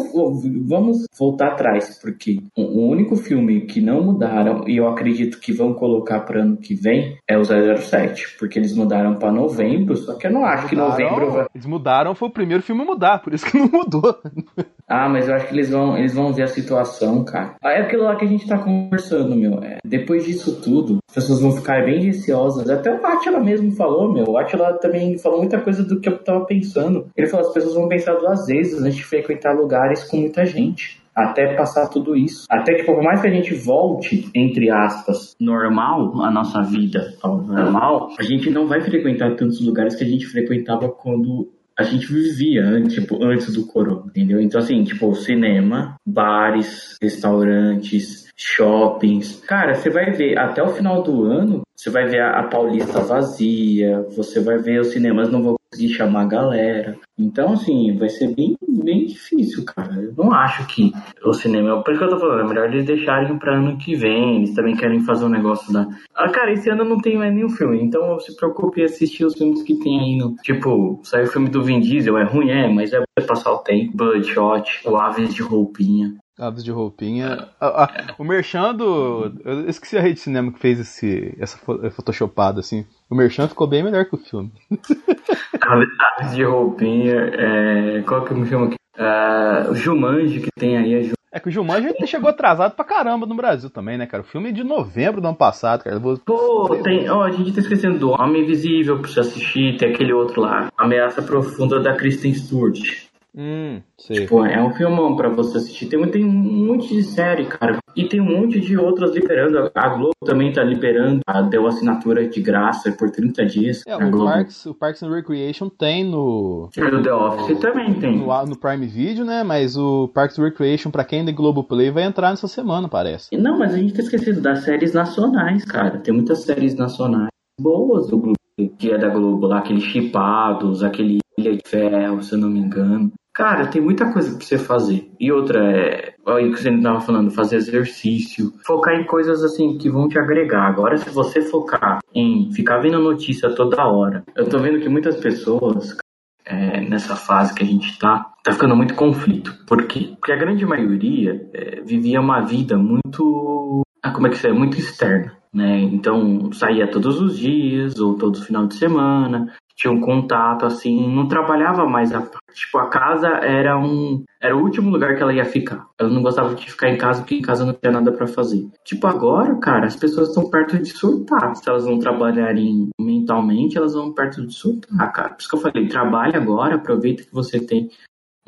[0.66, 5.74] Vamos voltar atrás, porque o único filme que não mudaram, e eu acredito que vão
[5.74, 8.36] colocar para ano que vem, é o 007.
[8.38, 11.46] Porque eles mudaram para novembro, só que eu não acho mudaram, que novembro vai.
[11.54, 14.18] Eles mudaram, foi o primeiro filme a mudar, por isso que não mudou.
[14.88, 17.56] ah, mas eu acho que eles vão, eles vão ver a situação, cara.
[17.62, 19.62] É aquilo lá que a gente tá conversando, meu.
[19.62, 22.70] É, depois disso tudo, as pessoas vão ficar bem receosas.
[22.70, 24.24] Até o Atila mesmo falou, meu.
[24.26, 27.06] O Atila também falou muita coisa do que eu tava pensando.
[27.14, 30.98] Ele falou: as pessoas vão pensar duas vezes antes de frequentar lugares com muita gente
[31.18, 32.46] até passar tudo isso.
[32.48, 37.38] Até que, por mais que a gente volte, entre aspas, normal, a nossa vida ao
[37.42, 42.12] normal, a gente não vai frequentar tantos lugares que a gente frequentava quando a gente
[42.12, 44.40] vivia tipo, antes do corona, entendeu?
[44.40, 49.40] Então, assim, tipo, cinema, bares, restaurantes, shoppings.
[49.46, 54.04] Cara, você vai ver até o final do ano, você vai ver a, Paulista vazia,
[54.16, 56.98] você vai ver os cinemas não vão conseguir chamar a galera.
[57.18, 59.94] Então, assim, vai ser bem, bem difícil, cara.
[59.94, 60.92] Eu não acho que
[61.24, 61.82] o cinema.
[61.82, 64.36] Por isso que eu tô falando, é melhor eles deixarem pra ano que vem.
[64.36, 65.86] Eles também querem fazer um negócio da.
[66.14, 67.82] Ah, cara, esse ano não tem mais nenhum filme.
[67.82, 70.34] Então se preocupe em assistir os filmes que tem aí no.
[70.36, 73.96] Tipo, saiu o filme do Vin Diesel, é ruim, é, mas é passar o tempo.
[73.96, 76.16] Bloodshot, o Aves de Roupinha.
[76.38, 77.48] Aves de roupinha.
[77.60, 79.32] Ah, ah, o Merchan do.
[79.44, 81.58] Eu esqueci a rede de cinema que fez esse, essa
[81.90, 82.86] photoshopada, assim.
[83.10, 84.52] O Merchan ficou bem melhor que o filme.
[85.60, 87.16] Aves de roupinha.
[87.16, 88.02] É...
[88.02, 88.76] Qual que me chama aqui?
[88.98, 91.10] Uh, o Jumanji que tem aí.
[91.10, 94.22] A É que o Jumanji chegou atrasado pra caramba no Brasil também, né, cara?
[94.22, 95.98] O filme é de novembro do ano passado, cara.
[95.98, 96.18] Vou...
[96.18, 97.08] Pô, tem.
[97.10, 100.40] Ó, oh, a gente tá esquecendo do Homem Invisível pra você assistir, tem aquele outro
[100.40, 100.68] lá.
[100.76, 103.07] Ameaça Profunda da Kristen Stewart.
[103.36, 104.20] Hum, sei.
[104.20, 105.86] Tipo, é um filmão pra você assistir.
[105.86, 107.78] Tem, tem um monte de série, cara.
[107.94, 109.70] E tem um monte de outras liberando.
[109.74, 111.20] A Globo também tá liberando.
[111.50, 113.82] Deu assinatura de graça por 30 dias.
[113.86, 116.68] É, o Parks, o Parks and Recreation tem no.
[116.76, 118.18] E o The Office também tem.
[118.18, 119.42] No, no, Prime Video, né?
[119.42, 123.36] Mas o Parks and Recreation, pra quem é da Play vai entrar nessa semana, parece.
[123.36, 125.98] Não, mas a gente tá esquecido das séries nacionais, cara.
[125.98, 127.28] Tem muitas séries nacionais
[127.60, 128.36] boas do Globo,
[128.78, 132.58] que é da Globo, lá, aqueles chipados, aquele Ilha de Ferro, se eu não me
[132.58, 133.12] engano.
[133.32, 135.08] Cara, tem muita coisa pra você fazer.
[135.20, 139.88] E outra é, aí que você tava falando, fazer exercício, focar em coisas assim que
[139.88, 140.66] vão te agregar.
[140.66, 145.16] Agora, se você focar em ficar vendo notícia toda hora, eu tô vendo que muitas
[145.18, 145.96] pessoas,
[146.44, 149.54] é, nessa fase que a gente tá, tá ficando muito conflito.
[149.68, 150.16] Por quê?
[150.16, 153.82] Porque a grande maioria é, vivia uma vida muito.
[154.02, 154.52] Ah, como é que é?
[154.52, 155.38] Muito externa.
[155.54, 155.78] Né?
[155.80, 161.28] Então saía todos os dias ou todo final de semana, tinha um contato, assim, não
[161.28, 162.20] trabalhava mais a
[162.52, 164.24] Tipo, a casa era um.
[164.40, 165.86] Era o último lugar que ela ia ficar.
[165.98, 168.66] Ela não gostava de ficar em casa porque em casa não tinha nada para fazer.
[168.84, 171.54] Tipo, agora, cara, as pessoas estão perto de surtar.
[171.54, 175.28] Se elas não trabalharem mentalmente, elas vão perto de surtar, cara.
[175.30, 177.90] Por isso que eu falei, trabalhe agora, aproveita que você tem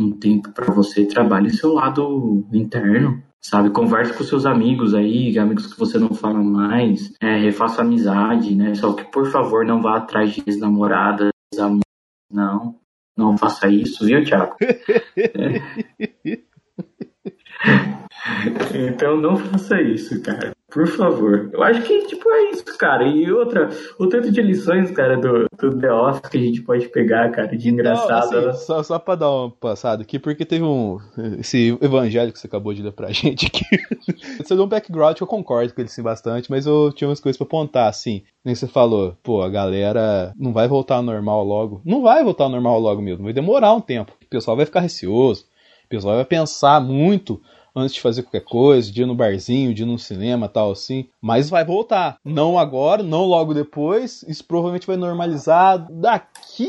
[0.01, 3.71] um tempo para você, trabalhe seu lado interno sabe?
[3.71, 8.75] Converse com seus amigos aí, amigos que você não fala mais, é, refaça amizade, né?
[8.75, 11.31] Só que, por favor, não vá atrás de ex-namoradas,
[12.31, 12.79] não.
[13.17, 14.57] Não faça isso, viu, Thiago?
[15.17, 15.61] é.
[18.89, 20.53] Então não faça isso, cara.
[20.71, 21.51] Por favor.
[21.53, 23.05] Eu acho que, tipo, é isso, cara.
[23.05, 26.89] E outra, o tanto de lições, cara, do, do The Office que a gente pode
[26.89, 28.41] pegar, cara, de engraçado.
[28.41, 30.99] Não, assim, só, só pra dar um passado aqui, porque teve um.
[31.39, 33.65] Esse evangelho que você acabou de ler pra gente aqui.
[34.39, 37.21] você deu um background que eu concordo com ele sim bastante, mas eu tinha umas
[37.21, 38.23] coisas pra apontar, assim.
[38.45, 41.83] Nem você falou, pô, a galera não vai voltar ao normal logo.
[41.85, 44.13] Não vai voltar ao normal logo mesmo, vai demorar um tempo.
[44.25, 45.45] O pessoal vai ficar receoso,
[45.85, 47.41] o pessoal vai pensar muito
[47.81, 51.09] antes de fazer qualquer coisa, de ir no barzinho, de ir no cinema, tal assim.
[51.21, 52.19] Mas vai voltar.
[52.25, 54.23] Não agora, não logo depois.
[54.29, 56.69] Isso provavelmente vai normalizar daqui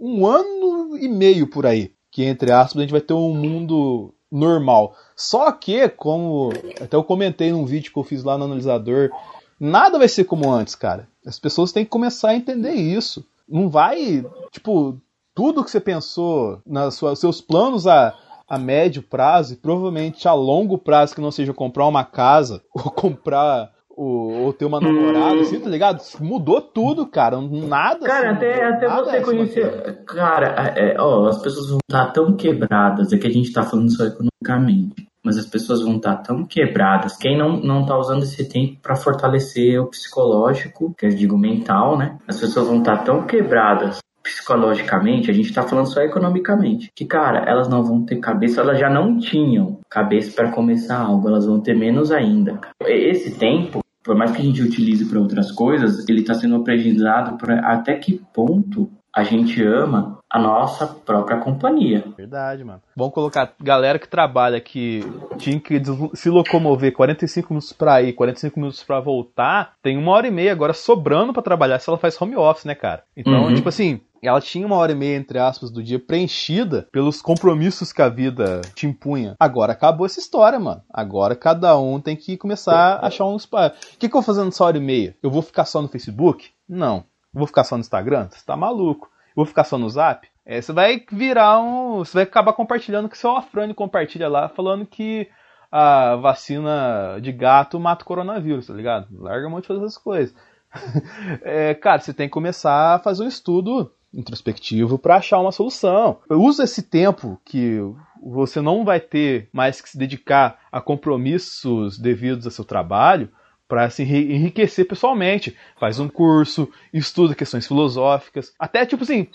[0.00, 1.92] um ano e meio por aí.
[2.10, 4.94] Que entre aspas a gente vai ter um mundo normal.
[5.16, 9.10] Só que, como até eu comentei num vídeo que eu fiz lá no analisador,
[9.58, 11.08] nada vai ser como antes, cara.
[11.26, 13.24] As pessoas têm que começar a entender isso.
[13.48, 14.96] Não vai, tipo,
[15.34, 18.14] tudo que você pensou, nos seus planos a
[18.50, 22.90] a médio prazo e provavelmente a longo prazo, que não seja comprar uma casa ou
[22.90, 26.00] comprar ou, ou ter uma namorada, assim, tá ligado?
[26.20, 27.38] Mudou tudo, cara.
[27.40, 28.06] Nada.
[28.06, 30.04] Cara, assim, até, até você é conhecer.
[30.06, 33.94] Cara, é, ó, as pessoas vão estar tão quebradas, é que a gente tá falando
[33.94, 35.06] só economicamente.
[35.22, 37.14] Mas as pessoas vão estar tão quebradas.
[37.18, 41.98] Quem não, não tá usando esse tempo para fortalecer o psicológico, que eu digo mental,
[41.98, 42.18] né?
[42.26, 46.90] As pessoas vão estar tão quebradas psicologicamente, a gente tá falando só economicamente.
[46.94, 51.28] Que, cara, elas não vão ter cabeça, elas já não tinham cabeça para começar algo,
[51.28, 52.60] elas vão ter menos ainda.
[52.80, 57.36] Esse tempo por mais que a gente utilize para outras coisas, ele está sendo aprendizado
[57.36, 62.04] para até que ponto a gente ama a nossa própria companhia.
[62.16, 62.80] Verdade, mano.
[62.96, 65.00] Vamos colocar galera que trabalha que
[65.36, 65.82] tinha que
[66.14, 70.52] se locomover 45 minutos para ir, 45 minutos para voltar, tem uma hora e meia
[70.52, 73.02] agora sobrando para trabalhar se ela faz home office, né, cara?
[73.16, 73.54] Então, uhum.
[73.54, 77.92] tipo assim, ela tinha uma hora e meia, entre aspas, do dia preenchida pelos compromissos
[77.92, 79.34] que a vida te impunha.
[79.38, 80.82] Agora acabou essa história, mano.
[80.92, 83.76] Agora cada um tem que começar a achar espaço.
[83.94, 85.16] O que, que eu vou fazer nessa hora e meia?
[85.22, 86.50] Eu vou ficar só no Facebook?
[86.68, 87.04] Não.
[87.32, 88.28] vou ficar só no Instagram?
[88.30, 89.10] Você tá maluco.
[89.34, 90.28] Vou ficar só no Zap?
[90.44, 91.98] É, você vai virar um.
[91.98, 95.28] Você vai acabar compartilhando que seu Afrânio compartilha lá, falando que
[95.70, 99.06] a vacina de gato mata o coronavírus, tá ligado?
[99.12, 100.34] Larga um monte de fazer essas coisas.
[101.42, 106.18] é, cara, você tem que começar a fazer um estudo introspectivo para achar uma solução.
[106.28, 107.78] Usa esse tempo que
[108.22, 113.30] você não vai ter mais que se dedicar a compromissos devidos ao seu trabalho
[113.70, 115.56] para se enriquecer pessoalmente.
[115.78, 118.52] Faz um curso, estuda questões filosóficas.
[118.58, 119.28] Até, tipo assim,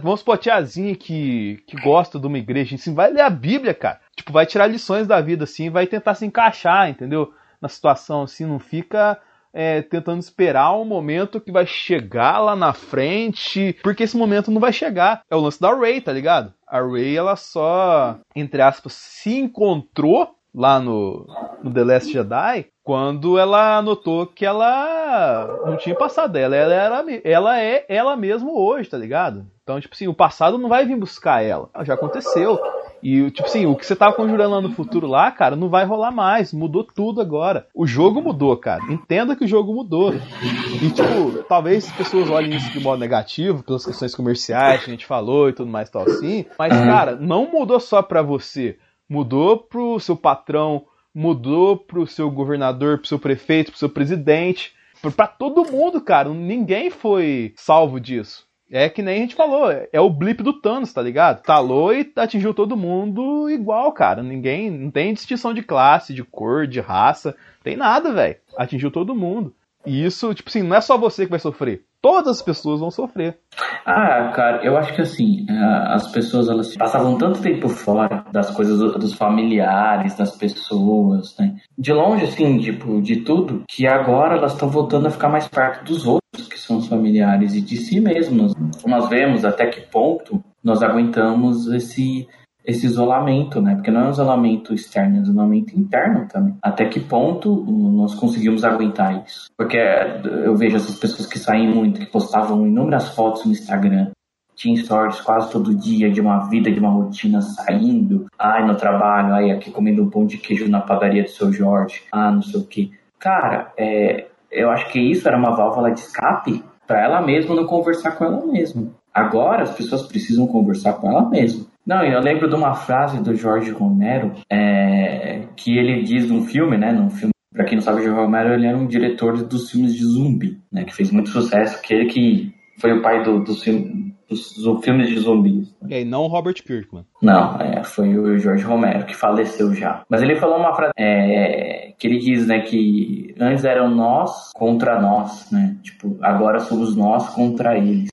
[0.00, 3.74] vamos supor a tiazinha que, que gosta de uma igreja, assim, vai ler a Bíblia,
[3.74, 4.00] cara.
[4.16, 7.34] Tipo, vai tirar lições da vida, assim, vai tentar se encaixar, entendeu?
[7.60, 9.20] Na situação, assim, não fica
[9.54, 14.60] é, tentando esperar um momento que vai chegar lá na frente, porque esse momento não
[14.60, 15.22] vai chegar.
[15.30, 16.52] É o lance da Ray, tá ligado?
[16.66, 21.26] A Ray, ela só, entre aspas, se encontrou lá no,
[21.62, 26.54] no The Last Jedi quando ela notou que ela não tinha passado dela.
[26.54, 29.46] Ela, era, ela é ela mesma hoje, tá ligado?
[29.62, 31.70] Então, tipo assim, o passado não vai vir buscar ela.
[31.82, 32.60] Já aconteceu.
[33.04, 35.84] E, tipo assim, o que você tava conjurando lá no futuro lá, cara, não vai
[35.84, 36.54] rolar mais.
[36.54, 37.66] Mudou tudo agora.
[37.74, 38.82] O jogo mudou, cara.
[38.90, 40.14] Entenda que o jogo mudou.
[40.14, 44.92] E, tipo, talvez as pessoas olhem isso de modo negativo, pelas questões comerciais que a
[44.94, 46.46] gente falou e tudo mais tal assim.
[46.58, 48.78] Mas, cara, não mudou só pra você.
[49.06, 54.72] Mudou pro seu patrão, mudou pro seu governador, pro seu prefeito, pro seu presidente.
[55.14, 56.30] Pra todo mundo, cara.
[56.30, 58.43] Ninguém foi salvo disso.
[58.70, 61.42] É que nem a gente falou, é o blip do Thanos, tá ligado?
[61.42, 64.22] Talou e atingiu todo mundo igual, cara.
[64.22, 68.36] Ninguém, não tem distinção de classe, de cor, de raça, tem nada, velho.
[68.56, 69.54] Atingiu todo mundo.
[69.86, 71.84] E isso, tipo assim, não é só você que vai sofrer.
[72.00, 73.38] Todas as pessoas vão sofrer.
[73.86, 78.50] Ah, cara, eu acho que assim, é, as pessoas elas passavam tanto tempo fora das
[78.50, 81.56] coisas dos familiares, das pessoas, né?
[81.78, 85.84] De longe, assim, tipo, de tudo, que agora elas estão voltando a ficar mais perto
[85.84, 86.24] dos outros
[86.64, 88.54] são os familiares e de si mesmos.
[88.86, 92.26] Nós vemos até que ponto nós aguentamos esse
[92.64, 93.74] esse isolamento, né?
[93.74, 96.56] Porque não é um isolamento externo, é um isolamento interno também.
[96.62, 99.50] Até que ponto nós conseguimos aguentar isso?
[99.56, 104.10] Porque eu vejo essas pessoas que saem muito, que postavam inúmeras fotos no Instagram,
[104.54, 109.34] tinha stories quase todo dia de uma vida, de uma rotina saindo, ai no trabalho,
[109.34, 112.60] ai aqui comendo um pão de queijo na padaria do seu Jorge, ah não sei
[112.60, 112.92] o que.
[113.18, 117.66] Cara, é, eu acho que isso era uma válvula de escape para ela mesma não
[117.66, 118.88] conversar com ela mesma.
[119.12, 121.66] Agora as pessoas precisam conversar com ela mesma.
[121.86, 126.78] Não, eu lembro de uma frase do Jorge Romero é, que ele diz num filme,
[126.78, 126.92] né?
[126.92, 129.94] Num filme, para quem não sabe, o Jorge Romero ele era um diretor dos filmes
[129.94, 130.84] de zumbi, né?
[130.84, 134.84] Que fez muito sucesso, que ele que foi o pai do, do, filme, dos, dos
[134.84, 135.74] filmes de zumbis.
[135.88, 137.04] E aí, não Robert Kirkman.
[137.22, 140.02] Não, é, foi o Jorge Romero, que faleceu já.
[140.08, 145.00] Mas ele falou uma frase é, que ele diz, né, que antes eram nós contra
[145.00, 145.76] nós, né?
[145.82, 148.08] Tipo, agora somos nós contra eles.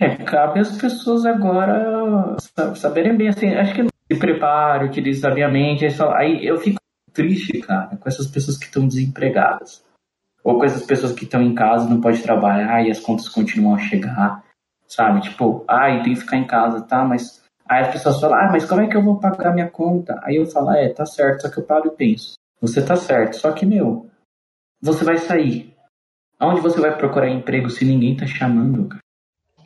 [0.00, 2.36] É, cabe às pessoas agora
[2.76, 5.84] saberem bem, assim, acho que se prepare, utilize sabiamente,
[6.14, 6.78] aí eu fico
[7.12, 9.84] triste, cara, com essas pessoas que estão desempregadas.
[10.44, 13.74] Ou com essas pessoas que estão em casa não pode trabalhar e as contas continuam
[13.74, 14.44] a chegar,
[14.86, 15.20] sabe?
[15.20, 17.04] Tipo, ai, tem que ficar em casa, tá?
[17.04, 20.20] Mas aí as pessoas falam, ah, mas como é que eu vou pagar minha conta?
[20.22, 23.34] Aí eu falo, é, tá certo, só que eu paro e penso, você tá certo,
[23.34, 24.08] só que, meu,
[24.80, 25.74] você vai sair.
[26.38, 29.02] Aonde você vai procurar emprego se ninguém tá chamando, cara?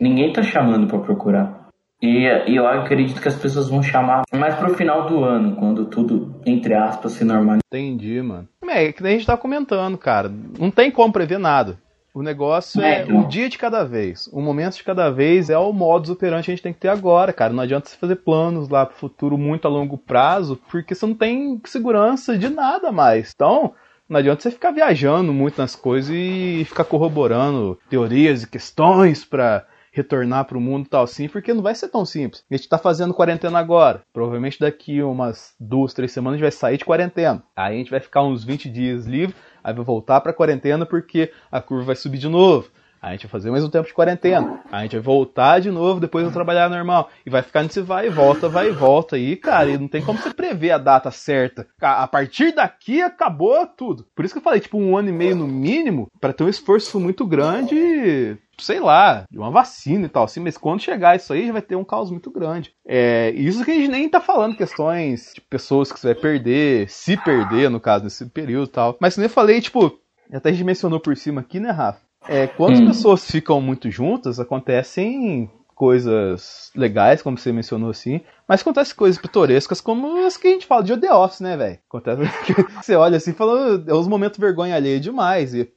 [0.03, 1.69] Ninguém tá chamando para procurar.
[2.03, 5.85] E, e, eu acredito que as pessoas vão chamar mais pro final do ano, quando
[5.85, 7.63] tudo, entre aspas, se normaliza.
[7.73, 8.49] Entendi, mano.
[8.69, 10.29] É, é que nem a gente tá comentando, cara.
[10.59, 11.79] Não tem como prever nada.
[12.13, 13.21] O negócio é, É, então.
[13.21, 14.29] o dia de cada vez.
[14.33, 16.89] O momento de cada vez é o modus operandi que a gente tem que ter
[16.89, 17.53] agora, cara.
[17.53, 21.15] Não adianta você fazer planos lá pro futuro muito a longo prazo, porque você não
[21.15, 23.31] tem segurança de nada mais.
[23.33, 23.73] Então,
[24.09, 29.65] não adianta você ficar viajando muito nas coisas e ficar corroborando teorias e questões pra
[29.93, 32.45] retornar pro mundo e tal assim, porque não vai ser tão simples.
[32.51, 34.03] A gente tá fazendo quarentena agora.
[34.13, 37.43] Provavelmente daqui umas duas, três semanas a gente vai sair de quarentena.
[37.55, 41.31] Aí a gente vai ficar uns 20 dias livre, aí vai voltar pra quarentena porque
[41.51, 42.71] a curva vai subir de novo.
[43.03, 44.63] A gente vai fazer mais um tempo de quarentena.
[44.71, 47.11] A gente vai voltar de novo, depois vai trabalhar normal.
[47.27, 49.17] E vai ficar nesse vai e volta, vai e volta.
[49.17, 51.67] aí, cara, e não tem como você prever a data certa.
[51.81, 54.07] A partir daqui acabou tudo.
[54.15, 56.49] Por isso que eu falei, tipo, um ano e meio no mínimo, pra ter um
[56.49, 61.33] esforço muito grande, sei lá, de uma vacina e tal, assim, mas quando chegar isso
[61.33, 62.73] aí, já vai ter um caos muito grande.
[62.87, 66.89] É, isso que a gente nem tá falando questões de pessoas que você vai perder,
[66.91, 68.97] se perder, no caso, nesse período e tal.
[69.01, 69.99] Mas eu falei, tipo,
[70.33, 72.01] até a gente mencionou por cima aqui, né, Rafa?
[72.29, 72.87] É, quando as Hum.
[72.87, 75.51] pessoas ficam muito juntas, acontecem
[75.83, 80.65] coisas legais, como você mencionou assim, mas acontecem coisas pitorescas como as que a gente
[80.65, 81.79] fala de The Office, né, velho?
[81.89, 82.23] Acontece
[82.81, 85.53] você olha assim e fala, é uns momentos vergonha alheia demais.
[85.55, 85.69] E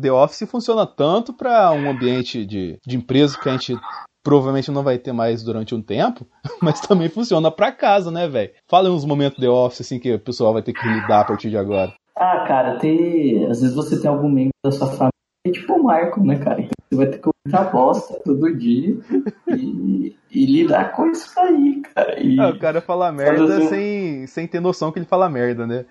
[0.00, 3.76] The Office funciona tanto para um ambiente de, de empresa que a gente
[4.24, 6.26] provavelmente não vai ter mais durante um tempo,
[6.62, 8.52] mas também funciona pra casa, né, velho?
[8.70, 11.50] Fala uns momentos The Office assim que o pessoal vai ter que lidar a partir
[11.50, 11.92] de agora.
[12.16, 13.50] Ah, cara, ter.
[13.50, 15.12] Às vezes você tem algum membro da sua família,
[15.52, 16.66] tipo o Marco, né, cara?
[16.88, 18.96] Você vai ter que comentar bosta todo dia
[19.48, 22.20] e, e lidar com isso aí, cara.
[22.22, 22.38] E...
[22.38, 25.84] Ah, o cara fala merda assim- sem, sem ter noção que ele fala merda, né?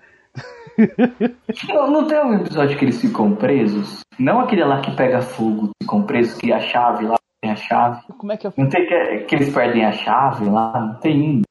[1.68, 4.00] Não, não tem um episódio que eles ficam presos?
[4.18, 8.00] Não aquele lá que pega fogo, ficam presos, que a chave lá tem a chave.
[8.16, 8.52] Como é que é?
[8.56, 10.80] Não tem que, que eles perdem a chave lá?
[10.80, 11.42] Não tem.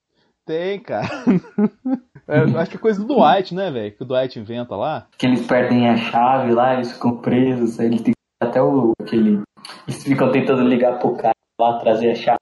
[0.46, 1.08] Tem, cara.
[2.28, 3.92] É, eu acho que é coisa do Dwight, né, velho?
[3.94, 5.08] Que o Dwight inventa lá.
[5.18, 8.94] Que eles perdem a chave lá, eles ficam presos, aí eles têm que até o.
[9.02, 9.42] aquele.
[9.88, 12.38] Eles ficam tentando ligar pro cara lá, trazer a chave.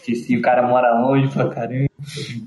[0.00, 1.86] Se, o cara mora longe pra caramba,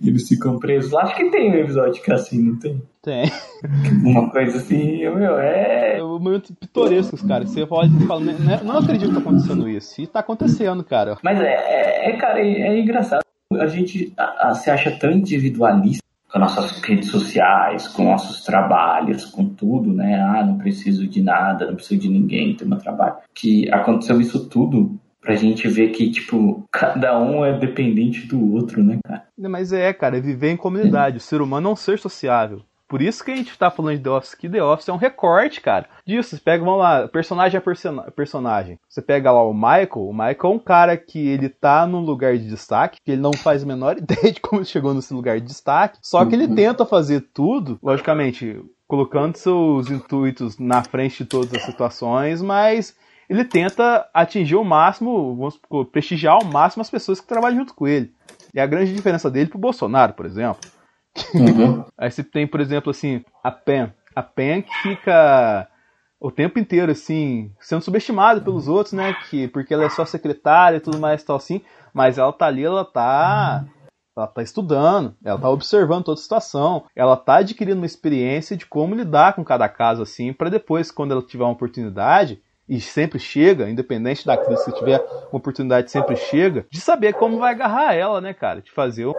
[0.03, 0.93] eles ficam presos.
[0.93, 2.81] Acho que tem um episódio que é assim, não tem?
[3.01, 3.31] Tem.
[4.03, 5.99] Uma coisa assim, meu, é.
[5.99, 7.45] É um momento pitorescos, cara.
[7.45, 10.01] Você pode falar, né, né, não acredito que tá acontecendo isso.
[10.01, 11.17] E tá acontecendo, cara.
[11.23, 13.21] Mas é, é, é, cara, é, é engraçado.
[13.53, 16.03] A gente a- a- se acha tão individualista
[16.35, 20.19] com nossas redes sociais, com nossos trabalhos, com tudo, né?
[20.21, 23.15] Ah, não preciso de nada, não preciso de ninguém, ter meu trabalho.
[23.33, 28.83] Que aconteceu isso tudo pra gente ver que, tipo, cada um é dependente do outro,
[28.83, 29.23] né, cara?
[29.37, 31.17] Mas é, cara, é viver em comunidade.
[31.17, 32.61] O ser humano é um ser sociável.
[32.87, 34.47] Por isso que a gente tá falando de The Office aqui.
[34.47, 35.87] The Office é um recorte, cara.
[36.05, 38.79] Disso, você pega, vamos lá, personagem a persona- personagem.
[38.87, 39.89] Você pega lá o Michael.
[40.07, 43.33] O Michael é um cara que ele tá num lugar de destaque, que ele não
[43.33, 45.97] faz a menor ideia de como ele chegou nesse lugar de destaque.
[46.01, 46.55] Só que ele Uhum.
[46.55, 52.95] tenta fazer tudo, logicamente, colocando seus intuitos na frente de todas as situações, mas
[53.27, 57.73] ele tenta atingir o máximo, vamos supor, prestigiar ao máximo as pessoas que trabalham junto
[57.73, 58.13] com ele.
[58.53, 60.59] E a grande diferença dele pro Bolsonaro, por exemplo.
[61.33, 61.85] Uhum.
[61.97, 63.91] Aí você tem, por exemplo, assim, a Pen.
[64.15, 65.67] A Pen que fica
[66.19, 69.13] o tempo inteiro, assim, sendo subestimada pelos outros, né?
[69.29, 71.61] Que, porque ela é só secretária e tudo mais tal assim.
[71.93, 73.65] Mas ela tá ali, ela tá.
[74.17, 78.65] Ela tá estudando, ela tá observando toda a situação, ela tá adquirindo uma experiência de
[78.65, 83.19] como lidar com cada caso assim, para depois, quando ela tiver uma oportunidade, e sempre
[83.19, 84.99] chega, independente da crise, se tiver
[85.31, 88.61] uma oportunidade, sempre chega, de saber como vai agarrar ela, né, cara?
[88.61, 89.15] De fazer o-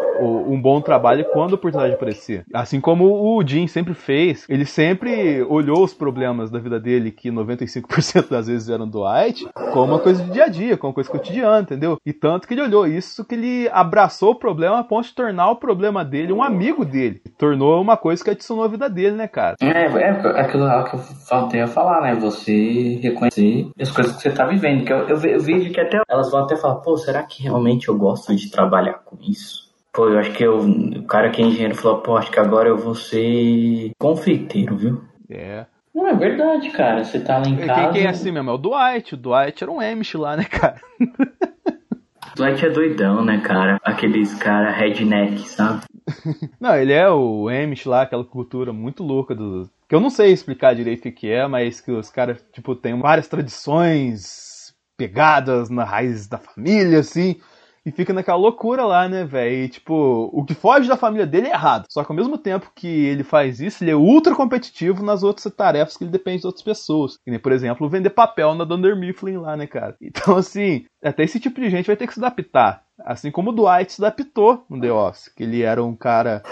[0.48, 2.44] um bom trabalho quando a oportunidade aparecer.
[2.52, 3.04] Assim como
[3.36, 8.46] o Jim sempre fez, ele sempre olhou os problemas da vida dele, que 95% das
[8.46, 11.60] vezes eram do White, como uma coisa de dia a dia, como uma coisa cotidiana,
[11.60, 11.98] entendeu?
[12.04, 15.50] E tanto que ele olhou isso que ele abraçou o problema a ponto de tornar
[15.50, 17.20] o problema dele um amigo dele.
[17.38, 19.56] Tornou uma coisa que adicionou a vida dele, né, cara?
[19.60, 22.14] É, é aquilo lá que eu faltei a falar, né?
[22.14, 22.98] Você
[23.36, 24.84] reconhecer as coisas que você tá vivendo.
[24.84, 27.88] Que eu, eu, eu vejo que até elas vão até falar, pô, será que realmente
[27.88, 29.66] eu gosto de trabalhar com isso?
[29.92, 32.68] Pô, eu acho que eu, o cara que é engenheiro falou, pô, acho que agora
[32.68, 35.00] eu vou ser confeiteiro, viu?
[35.30, 35.64] É.
[35.94, 37.02] Não, é verdade, cara.
[37.02, 37.92] Você tá lá em Quem, casa.
[37.92, 38.50] quem é assim mesmo?
[38.50, 39.14] É o Dwight.
[39.14, 40.80] O Dwight era um Amish lá, né, cara?
[42.36, 43.78] Dwight é doidão, né, cara?
[43.82, 45.84] Aqueles cara redneck, sabe?
[46.60, 49.70] Não, ele é o Amish lá, aquela cultura muito louca do.
[49.88, 52.98] Que eu não sei explicar direito o que é, mas que os caras, tipo, tem
[52.98, 57.36] várias tradições pegadas na raiz da família, assim.
[57.84, 59.64] E fica naquela loucura lá, né, velho?
[59.64, 61.84] E, tipo, o que foge da família dele é errado.
[61.88, 65.54] Só que ao mesmo tempo que ele faz isso, ele é ultra competitivo nas outras
[65.54, 67.16] tarefas que ele depende de outras pessoas.
[67.16, 69.96] Que nem, por exemplo, vender papel na Dunder Mifflin lá, né, cara?
[70.02, 72.82] Então, assim, até esse tipo de gente vai ter que se adaptar.
[73.04, 76.42] Assim como o Dwight se adaptou no The Office, que ele era um cara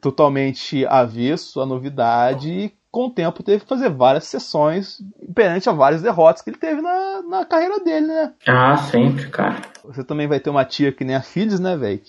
[0.00, 5.02] totalmente avesso à novidade com o tempo teve que fazer várias sessões
[5.34, 8.32] perante a várias derrotas que ele teve na, na carreira dele, né?
[8.46, 9.62] Ah, sempre, cara.
[9.84, 12.00] Você também vai ter uma tia que nem a Phyllis, né, velho?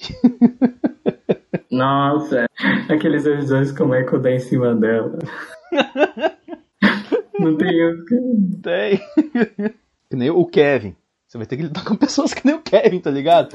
[1.71, 2.45] Nossa,
[2.88, 5.17] aqueles episódios que o Michael dá em cima dela.
[7.39, 7.73] Não tem.
[8.61, 9.01] Tem.
[10.07, 10.95] que nem o Kevin.
[11.36, 13.49] Você vai ter que lidar com pessoas que nem o Kevin, tá ligado?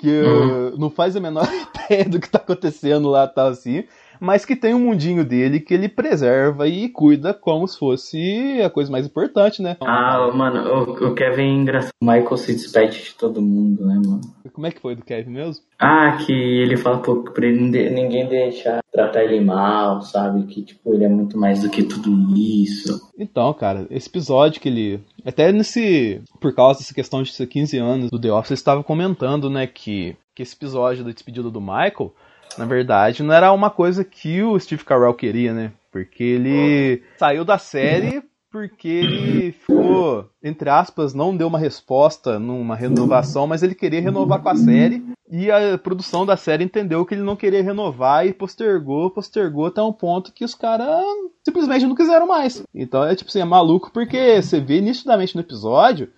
[0.00, 1.46] Que uh, não faz a menor
[1.86, 3.84] ideia do que tá acontecendo lá, tal assim
[4.22, 8.70] mas que tem um mundinho dele que ele preserva e cuida como se fosse a
[8.70, 9.76] coisa mais importante, né?
[9.80, 11.92] Ah, mano, o, o Kevin é engraçado.
[12.00, 14.20] Michael se despede de todo mundo, né, mano?
[14.52, 15.64] Como é que foi do Kevin mesmo?
[15.76, 20.44] Ah, que ele fala pô, pra ele ninguém deixar tratar ele mal, sabe?
[20.44, 23.10] Que, tipo, ele é muito mais do que tudo isso.
[23.18, 25.00] Então, cara, esse episódio que ele.
[25.24, 26.22] Até nesse.
[26.40, 30.14] Por causa dessa questão de ser 15 anos do The Office, estava comentando, né, que,
[30.32, 32.12] que esse episódio da despedida do Michael
[32.58, 35.72] na verdade, não era uma coisa que o Steve Carell queria, né?
[35.90, 38.22] Porque ele saiu da série
[38.52, 44.42] porque ele ficou, entre aspas, não deu uma resposta numa renovação, mas ele queria renovar
[44.42, 45.02] com a série.
[45.30, 49.80] E a produção da série entendeu que ele não queria renovar e postergou, postergou até
[49.82, 51.02] um ponto que os caras
[51.42, 52.62] simplesmente não quiseram mais.
[52.74, 56.10] Então é tipo assim, é maluco porque você vê nitidamente no episódio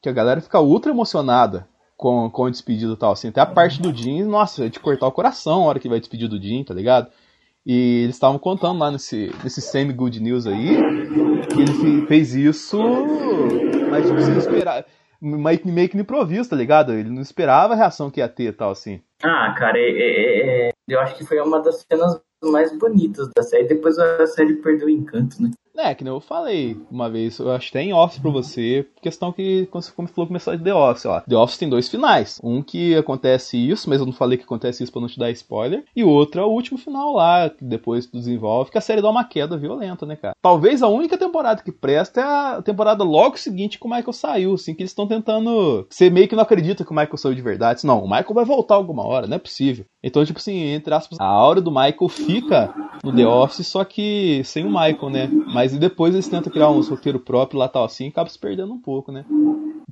[0.00, 1.68] que a galera fica ultra emocionada
[2.02, 3.28] com, com o despedido e tal, assim.
[3.28, 6.00] Até a parte do Jim, nossa, é de cortar o coração a hora que vai
[6.00, 7.08] despedir do Jim, tá ligado?
[7.64, 10.78] E eles estavam contando lá nesse, nesse Semi Good News aí
[11.46, 12.76] que ele fez isso,
[13.88, 14.84] mas tipo, sem esperar.
[15.20, 16.92] Meio que no improviso, tá ligado?
[16.92, 19.00] Ele não esperava a reação que ia ter e tal, assim.
[19.22, 23.44] Ah, cara, é, é, é, eu acho que foi uma das cenas mais bonitas da
[23.44, 23.68] série.
[23.68, 25.52] Depois a série perdeu o encanto, né?
[25.76, 29.32] É, que nem eu falei uma vez, eu acho que tem Office pra você, questão
[29.32, 31.20] que, como você falou, começar de The Office, ó.
[31.20, 32.40] The Office tem dois finais.
[32.42, 35.30] Um que acontece isso, mas eu não falei que acontece isso pra não te dar
[35.30, 35.84] spoiler.
[35.96, 39.24] E outro é o último final lá, que depois desenvolve, que a série dá uma
[39.24, 40.34] queda violenta, né, cara?
[40.42, 44.54] Talvez a única temporada que presta é a temporada logo seguinte que o Michael saiu,
[44.54, 45.86] assim, que eles estão tentando.
[45.88, 47.86] Você meio que não acredita que o Michael saiu de verdade.
[47.86, 49.84] Não, o Michael vai voltar alguma hora, não é possível.
[50.02, 54.42] Então, tipo assim, entre aspas, a aura do Michael fica no The Office, só que
[54.44, 55.30] sem o Michael, né?
[55.46, 58.72] Mas depois eles tentam criar um roteiro próprio lá tal assim e acaba se perdendo
[58.72, 59.24] um pouco, né?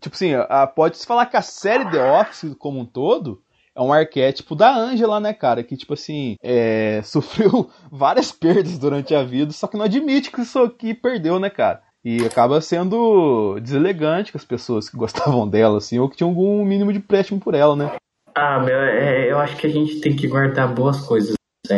[0.00, 0.32] Tipo assim,
[0.74, 3.40] pode-se falar que a série The Office como um todo
[3.74, 5.62] é um arquétipo da Angela, né, cara?
[5.62, 10.42] Que, tipo assim, é, sofreu várias perdas durante a vida, só que não admite que
[10.42, 11.82] isso aqui perdeu, né, cara?
[12.04, 16.64] E acaba sendo deselegante com as pessoas que gostavam dela, assim, ou que tinham algum
[16.64, 17.92] mínimo de empréstimo por ela, né?
[18.34, 21.34] Ah, meu, é, eu acho que a gente tem que guardar boas coisas
[21.68, 21.76] da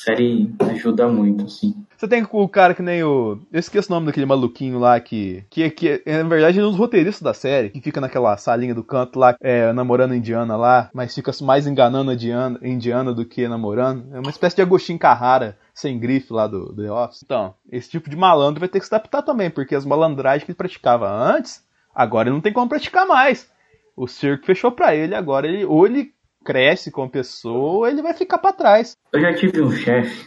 [0.00, 1.74] série, ajuda muito, assim.
[1.96, 3.40] Você tem o cara que nem o.
[3.52, 5.44] Eu esqueço o nome daquele maluquinho lá que.
[5.50, 8.74] Que, que é, na verdade, é um dos roteiristas da série, que fica naquela salinha
[8.74, 13.12] do canto lá, é, namorando a Indiana lá, mas fica mais enganando a Indiana, Indiana
[13.12, 14.14] do que namorando.
[14.14, 17.22] É uma espécie de Agostinho Carrara sem grife lá do, do The Office.
[17.24, 20.52] Então, esse tipo de malandro vai ter que se adaptar também, porque as malandragens que
[20.52, 23.50] ele praticava antes, agora ele não tem como praticar mais
[23.98, 26.12] o circo fechou para ele, agora ele ou ele
[26.48, 28.96] cresce como pessoa ele vai ficar para trás.
[29.12, 30.26] Eu já tive um chefe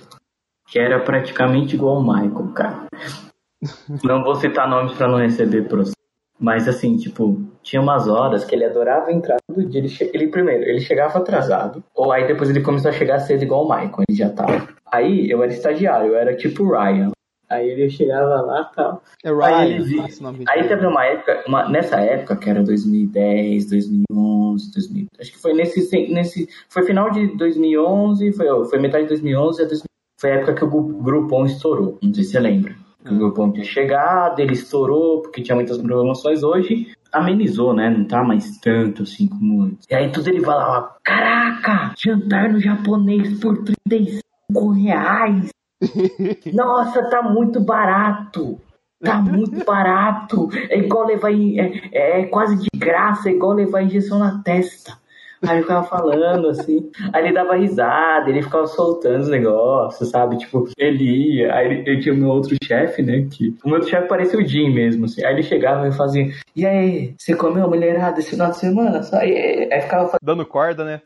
[0.68, 2.86] que era praticamente igual ao Michael, cara.
[4.04, 5.96] não vou citar nomes para não receber processo.
[6.40, 9.82] Mas assim, tipo, tinha umas horas que ele adorava entrar todo dia.
[9.82, 11.84] Ele, ele primeiro, ele chegava atrasado.
[11.96, 14.68] Ou aí depois ele começou a chegar cedo igual o Michael, ele já tava.
[14.92, 17.12] Aí eu era estagiário, eu era tipo Ryan.
[17.52, 19.04] Aí ele chegava lá e tal.
[19.24, 19.58] É Ryan.
[19.58, 20.06] Aí, ele via...
[20.48, 21.70] aí teve uma época, uma...
[21.70, 25.08] nessa época, que era 2010, 2011, 2000...
[25.20, 26.48] acho que foi nesse, nesse.
[26.70, 29.84] Foi final de 2011, foi, foi metade de 2011 a 2000...
[30.20, 30.70] Foi a época que o
[31.02, 31.98] Groupon estourou.
[32.02, 32.76] Não sei se você lembra.
[33.06, 36.44] O Groupon tinha chegado, ele estourou, porque tinha muitas promoções.
[36.44, 37.90] Hoje amenizou, né?
[37.90, 39.88] Não tá mais tanto assim como antes.
[39.90, 45.50] E aí tudo ele falava: Caraca, jantar no japonês por 35 reais.
[46.54, 48.60] Nossa, tá muito barato.
[49.04, 50.50] Tá muito barato.
[50.70, 51.32] É igual levar.
[51.32, 55.01] É, é quase de graça, é igual levar injeção na testa.
[55.44, 56.90] Aí ele ficava falando, assim.
[57.14, 60.38] Aí ele dava risada, ele ficava soltando os negócios, sabe?
[60.38, 61.04] Tipo, ele
[61.38, 61.54] ia.
[61.54, 63.28] Aí ele, ele tinha o meu outro chefe, né?
[63.30, 65.24] Que, o meu outro chefe parecia o Jim mesmo, assim.
[65.24, 69.04] Aí ele chegava e fazia: E aí, você comeu mulherada esse final de semana?
[69.04, 70.20] Só aí, aí ficava fazendo...
[70.24, 71.02] Dando corda, né?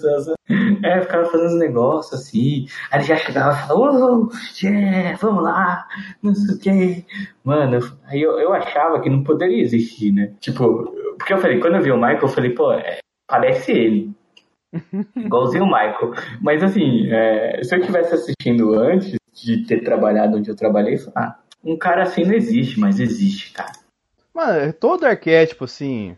[0.83, 2.67] É, ficava fazendo os negócios assim.
[2.91, 4.29] Aí ele já chegava e falava: Ô,
[4.61, 5.87] yeah, vamos lá,
[6.21, 7.05] não sei o que.
[7.43, 10.33] Mano, aí eu, eu achava que não poderia existir, né?
[10.39, 14.13] Tipo, porque eu falei, quando eu vi o Michael, eu falei, pô, é, parece ele.
[15.15, 16.13] Igualzinho o Michael.
[16.41, 21.35] Mas assim, é, se eu estivesse assistindo antes de ter trabalhado onde eu trabalhei, ah,
[21.63, 23.71] um cara assim não existe, mas existe, cara.
[24.33, 26.15] Mano, é todo arquétipo, assim.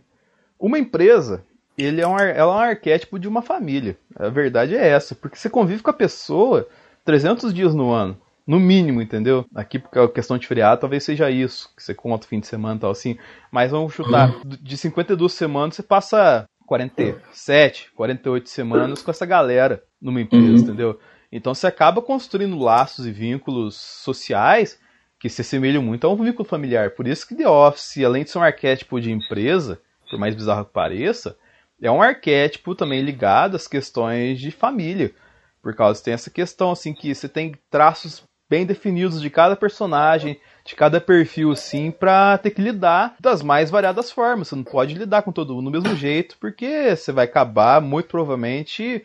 [0.59, 1.43] Uma empresa,
[1.77, 3.97] ele é um, ela é um arquétipo de uma família.
[4.15, 5.13] A verdade é essa.
[5.13, 6.67] Porque você convive com a pessoa
[7.05, 8.17] 300 dias no ano.
[8.45, 9.45] No mínimo, entendeu?
[9.53, 12.47] Aqui, porque a questão de feriado, talvez seja isso, que você conta o fim de
[12.47, 13.17] semana e tal assim.
[13.51, 20.21] Mas vamos chutar, de 52 semanas, você passa 47, 48 semanas com essa galera numa
[20.21, 20.57] empresa, uhum.
[20.57, 20.99] entendeu?
[21.31, 24.79] Então você acaba construindo laços e vínculos sociais
[25.19, 26.91] que se assemelham muito a um vínculo familiar.
[26.91, 30.65] Por isso que The Office, além de ser um arquétipo de empresa, por mais bizarro
[30.65, 31.37] que pareça,
[31.81, 35.13] é um arquétipo também ligado às questões de família.
[35.61, 40.39] Por causa tem essa questão assim que você tem traços bem definidos de cada personagem,
[40.67, 44.49] de cada perfil assim, para ter que lidar das mais variadas formas.
[44.49, 48.09] Você não pode lidar com todo mundo do mesmo jeito, porque você vai acabar muito
[48.09, 49.03] provavelmente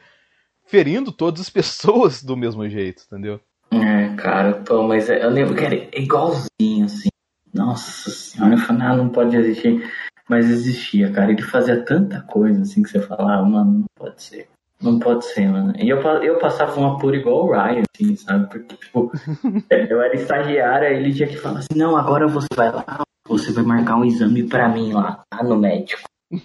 [0.67, 3.41] ferindo todas as pessoas do mesmo jeito, entendeu?
[3.71, 7.09] É, cara, pô, mas eu lembro que era igualzinho, assim.
[7.55, 9.89] Nossa senhora, eu falei, ah, não pode existir.
[10.29, 11.31] Mas existia, cara.
[11.31, 14.49] Ele fazia tanta coisa assim que você falava, mano, não pode ser.
[14.83, 15.73] Não pode ser, mano.
[15.79, 18.49] E eu, eu passava uma por igual o Ryan, assim, sabe?
[18.49, 19.13] Porque, tipo,
[19.71, 23.65] eu era estagiária, ele tinha que falar assim, não, agora você vai lá, você vai
[23.65, 26.03] marcar um exame pra mim lá, lá no médico.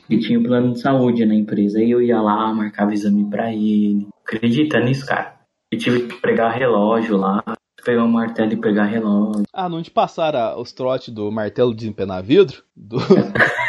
[0.09, 1.79] E tinha um plano de saúde na empresa.
[1.79, 4.07] Aí eu ia lá, marcava exame pra ele.
[4.25, 5.35] Acredita nisso, cara?
[5.71, 7.41] E tive que pregar relógio lá,
[7.83, 9.43] pegar um martelo e pegar relógio.
[9.53, 12.63] Ah, não te passaram os trotes do martelo de empenar vidro?
[12.75, 12.97] Do...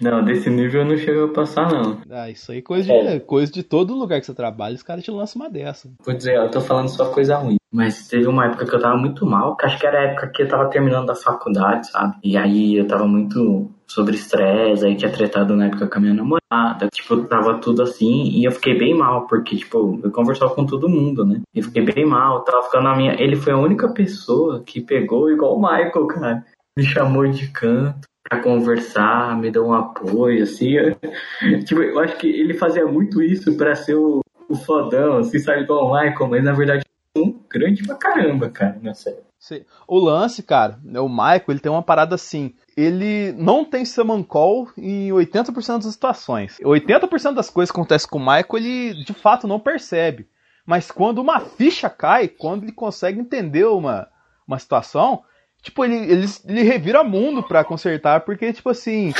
[0.00, 2.00] Não, desse nível eu não chego a passar, não.
[2.10, 3.20] Ah, isso aí é coisa de, é.
[3.20, 5.90] coisa de todo lugar que você trabalha, os caras te lançam uma dessa.
[6.04, 7.56] Vou dizer, eu tô falando só coisa ruim.
[7.72, 10.32] Mas teve uma época que eu tava muito mal, que acho que era a época
[10.34, 12.16] que eu tava terminando a faculdade, sabe?
[12.22, 16.14] E aí eu tava muito sobre estresse, aí tinha tretado na época com a minha
[16.14, 20.66] namorada, tipo, tava tudo assim, e eu fiquei bem mal, porque, tipo, eu conversava com
[20.66, 21.40] todo mundo, né?
[21.54, 23.14] E fiquei bem mal, tava ficando na minha.
[23.20, 26.44] Ele foi a única pessoa que pegou igual o Michael, cara.
[26.76, 30.76] Me chamou de canto, para conversar, me deu um apoio, assim.
[31.66, 35.62] tipo, eu acho que ele fazia muito isso para ser o, o fodão, assim, sabe,
[35.62, 36.84] igual o Michael, mas na verdade
[37.18, 39.18] um grande pra caramba, cara, na série.
[39.36, 39.64] Sim.
[39.88, 42.54] O lance, cara, o Michael, ele tem uma parada assim.
[42.76, 46.58] Ele não tem summon call em 80% das situações.
[46.62, 50.28] 80% das coisas que acontecem com o Michael, ele de fato não percebe.
[50.64, 54.08] Mas quando uma ficha cai, quando ele consegue entender uma,
[54.46, 55.24] uma situação,
[55.62, 59.12] Tipo, ele, ele, ele revira mundo pra consertar, porque, tipo assim,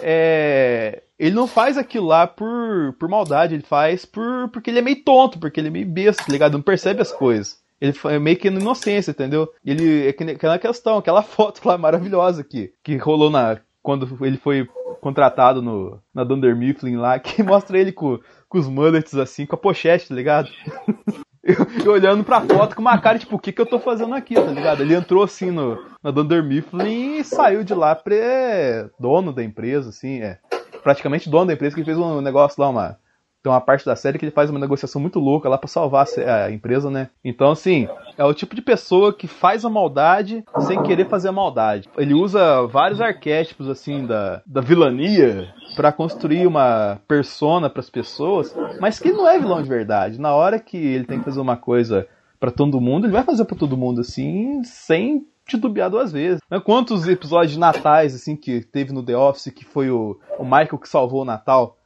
[0.00, 4.82] é, ele não faz aquilo lá por, por maldade, ele faz por, porque ele é
[4.82, 6.52] meio tonto, porque ele é meio besta, tá ligado?
[6.52, 7.58] Não percebe as coisas.
[7.80, 9.52] Ele é meio que na inocência, entendeu?
[9.64, 13.58] Ele é aquela questão, aquela foto lá maravilhosa que, que rolou na.
[13.82, 14.68] Quando ele foi
[15.00, 18.18] contratado no, na Dunder Mifflin lá, que mostra ele com,
[18.48, 20.48] com os mullets assim, com a pochete, tá ligado?
[21.84, 24.34] eu, olhando pra foto com uma cara, tipo, o que que eu tô fazendo aqui,
[24.34, 24.82] tá ligado?
[24.82, 29.90] Ele entrou assim no, na Dunder Mifflin e saiu de lá pré dono da empresa,
[29.90, 30.38] assim, é.
[30.82, 32.98] Praticamente dono da empresa, que fez um negócio lá, uma
[33.42, 36.06] tem uma parte da série que ele faz uma negociação muito louca lá para salvar
[36.26, 37.08] a empresa, né?
[37.24, 41.32] Então, assim, é o tipo de pessoa que faz a maldade sem querer fazer a
[41.32, 41.88] maldade.
[41.96, 48.54] Ele usa vários arquétipos, assim, da, da vilania para construir uma persona para as pessoas,
[48.80, 50.20] mas que não é vilão de verdade.
[50.20, 52.06] Na hora que ele tem que fazer uma coisa
[52.40, 56.40] para todo mundo, ele vai fazer para todo mundo, assim, sem titubear duas vezes.
[56.64, 60.78] Quantos episódios de natais, assim, que teve no The Office, que foi o, o Michael
[60.78, 61.77] que salvou o Natal?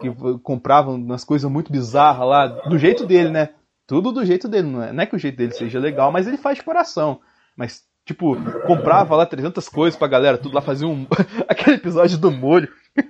[0.00, 0.10] Que
[0.42, 3.50] compravam umas coisas muito bizarras lá, do jeito dele, né?
[3.86, 6.26] Tudo do jeito dele, não é, não é que o jeito dele seja legal, mas
[6.26, 7.20] ele faz de coração.
[7.56, 8.36] Mas, tipo,
[8.66, 11.06] comprava lá 300 coisas pra galera, tudo lá fazia um.
[11.48, 12.68] aquele episódio do molho.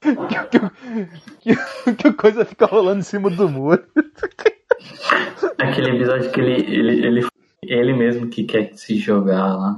[0.00, 3.84] que, que, que, coisa fica rolando em cima do molho.
[5.58, 7.26] Aquele episódio que ele, ele, ele,
[7.62, 9.76] ele mesmo que quer se jogar lá.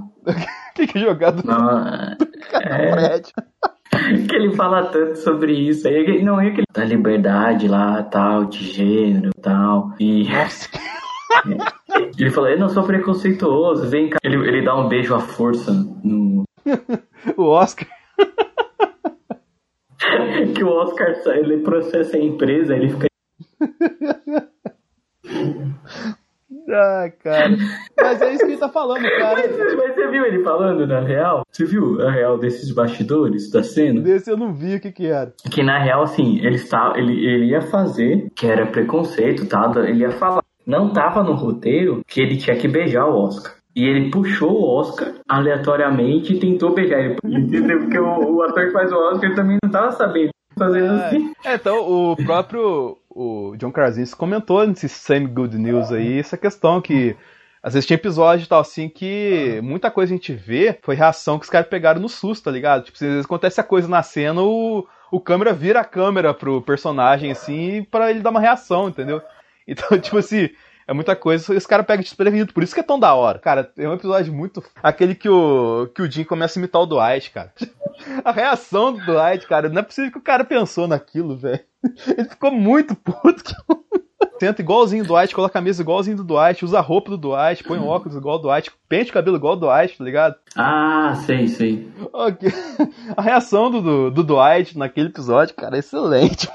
[0.74, 2.90] que que jogar do, não, do, é...
[2.90, 3.32] prédio.
[4.28, 5.86] que ele fala tanto sobre isso.
[5.86, 9.94] Aí, não é que da liberdade lá, tal, de gênero, tal.
[9.98, 10.26] E.
[12.18, 14.18] Ele falou, eu não sou preconceituoso, vem cá.
[14.22, 15.72] Ele, ele dá um beijo à força
[16.03, 16.42] no.
[17.36, 17.86] o Oscar.
[20.55, 23.07] que o Oscar ele processa a empresa, ele fica.
[26.68, 27.56] Ah, cara.
[27.96, 29.34] Mas é isso que ele tá falando, cara.
[29.34, 31.44] Mas, mas, você viu ele falando na real?
[31.50, 34.00] Você viu a real desses bastidores da cena?
[34.00, 35.32] Desse eu não vi o que que era.
[35.50, 39.70] Que na real, assim, ele, está, ele, ele ia fazer, que era preconceito, tá?
[39.76, 40.42] Ele ia falar.
[40.66, 43.54] Não tava no roteiro que ele tinha que beijar o Oscar.
[43.74, 47.16] E ele puxou o Oscar aleatoriamente e tentou beijar ele.
[47.24, 47.80] Entendeu?
[47.80, 50.30] Porque o, o ator que faz o Oscar também não tava sabendo
[50.61, 51.32] fazendo é, assim.
[51.44, 56.80] É, então o próprio o John Krasinski comentou nesse Same Good News aí essa questão
[56.80, 57.16] que
[57.62, 61.38] às vezes tinha episódio e tal assim que muita coisa a gente vê foi reação
[61.38, 62.84] que os caras pegaram no susto, tá ligado?
[62.84, 66.62] Tipo, às vezes acontece a coisa na cena, o, o câmera vira a câmera pro
[66.62, 69.20] personagem assim para ele dar uma reação, entendeu?
[69.66, 70.48] Então, tipo assim,
[70.91, 73.38] É muita coisa, esse cara pega desprevenido, por isso que é tão da hora.
[73.38, 74.61] Cara, tem um episódio muito.
[74.82, 77.53] Aquele que o, que o Jim começa a imitar o Dwight, cara.
[78.24, 81.61] A reação do Dwight, cara, não é possível que o cara pensou naquilo, velho.
[82.18, 83.55] Ele ficou muito puto.
[84.41, 87.62] Tenta igualzinho do Dwight, coloca a camisa igualzinho do Dwight, usa a roupa do Dwight,
[87.62, 90.34] põe um óculos igual do Dwight, pente o cabelo igual do Dwight, tá ligado?
[90.57, 91.88] Ah, sei, sei.
[92.12, 92.53] Ok.
[93.16, 96.49] A reação do, do, do Dwight naquele episódio, cara, é excelente.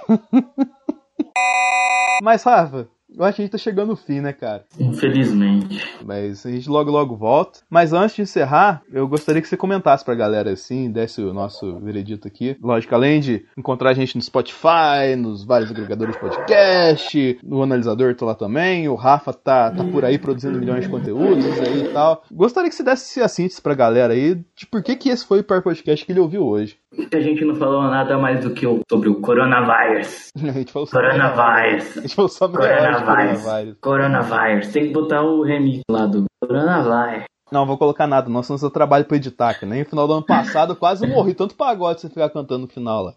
[2.21, 4.63] Mas, Rafa, eu acho que a gente tá chegando no fim, né, cara?
[4.79, 5.83] Infelizmente.
[6.03, 7.59] Mas a gente logo logo volta.
[7.69, 11.79] Mas antes de encerrar, eu gostaria que você comentasse pra galera assim, desse o nosso
[11.79, 12.57] veredito aqui.
[12.61, 18.15] Lógico, além de encontrar a gente no Spotify, nos vários agregadores de podcast, no analisador
[18.15, 21.89] tô lá também, o Rafa tá, tá por aí produzindo milhões de conteúdos aí e
[21.89, 22.23] tal.
[22.31, 25.39] Gostaria que você desse a síntese pra galera aí de por que que esse foi
[25.39, 26.77] o pior podcast que ele ouviu hoje.
[27.13, 30.31] A gente não falou nada mais do que sobre o coronavírus.
[30.41, 31.97] A gente falou só Coronavírus.
[31.97, 32.53] A gente falou só de
[33.05, 33.43] Coronavírus.
[33.43, 33.77] coronavírus.
[33.81, 34.67] Coronavírus.
[34.69, 37.25] Tem que botar o remix lá do Coronavírus.
[37.51, 40.13] Não, vou colocar nada, nossa, não seu trabalho pra editar, que nem no final do
[40.13, 43.13] ano passado eu quase morri, tanto pagode você ficar cantando no final lá.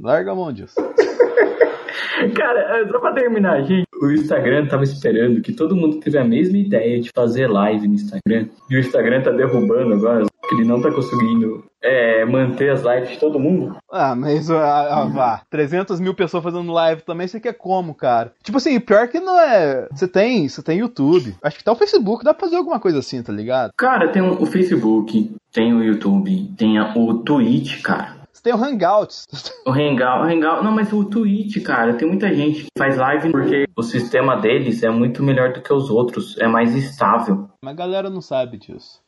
[0.00, 0.74] Larga a mão disso.
[2.34, 3.84] Cara, só pra terminar, gente.
[4.02, 7.94] O Instagram tava esperando que todo mundo teve a mesma ideia de fazer live no
[7.94, 8.48] Instagram.
[8.68, 10.24] E o Instagram tá derrubando agora,
[10.54, 13.76] ele não tá conseguindo é, manter as lives de todo mundo.
[13.90, 18.32] Ah, mas ah, ah, vá, 300 mil pessoas fazendo live também, você quer como, cara?
[18.42, 19.88] Tipo assim, pior que não é.
[19.90, 21.36] Você tem, você tem YouTube.
[21.42, 23.72] Acho que tá o Facebook, dá pra fazer alguma coisa assim, tá ligado?
[23.76, 28.20] Cara, tem o Facebook, tem o YouTube, tem o Twitch, cara.
[28.40, 29.26] Você tem o Hangouts.
[29.66, 33.30] O Hangout, o Hangout, não, mas o Twitch, cara, tem muita gente que faz live
[33.30, 37.48] porque o sistema deles é muito melhor do que os outros, é mais estável.
[37.62, 39.00] Mas a galera não sabe disso.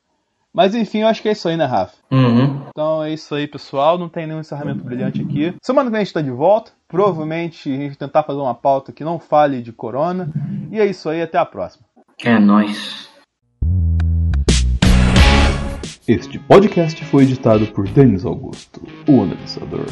[0.54, 1.94] Mas enfim, eu acho que é isso aí, né, Rafa?
[2.10, 2.66] Uhum.
[2.68, 3.96] Então é isso aí, pessoal.
[3.96, 5.54] Não tem nenhum encerramento brilhante aqui.
[5.62, 6.72] Semana que vem a gente tá de volta.
[6.86, 10.30] Provavelmente a gente tentar fazer uma pauta que não fale de corona.
[10.70, 11.86] E é isso aí, até a próxima.
[12.22, 13.08] É nóis.
[16.06, 19.86] Este podcast foi editado por Denis Augusto, o analisador.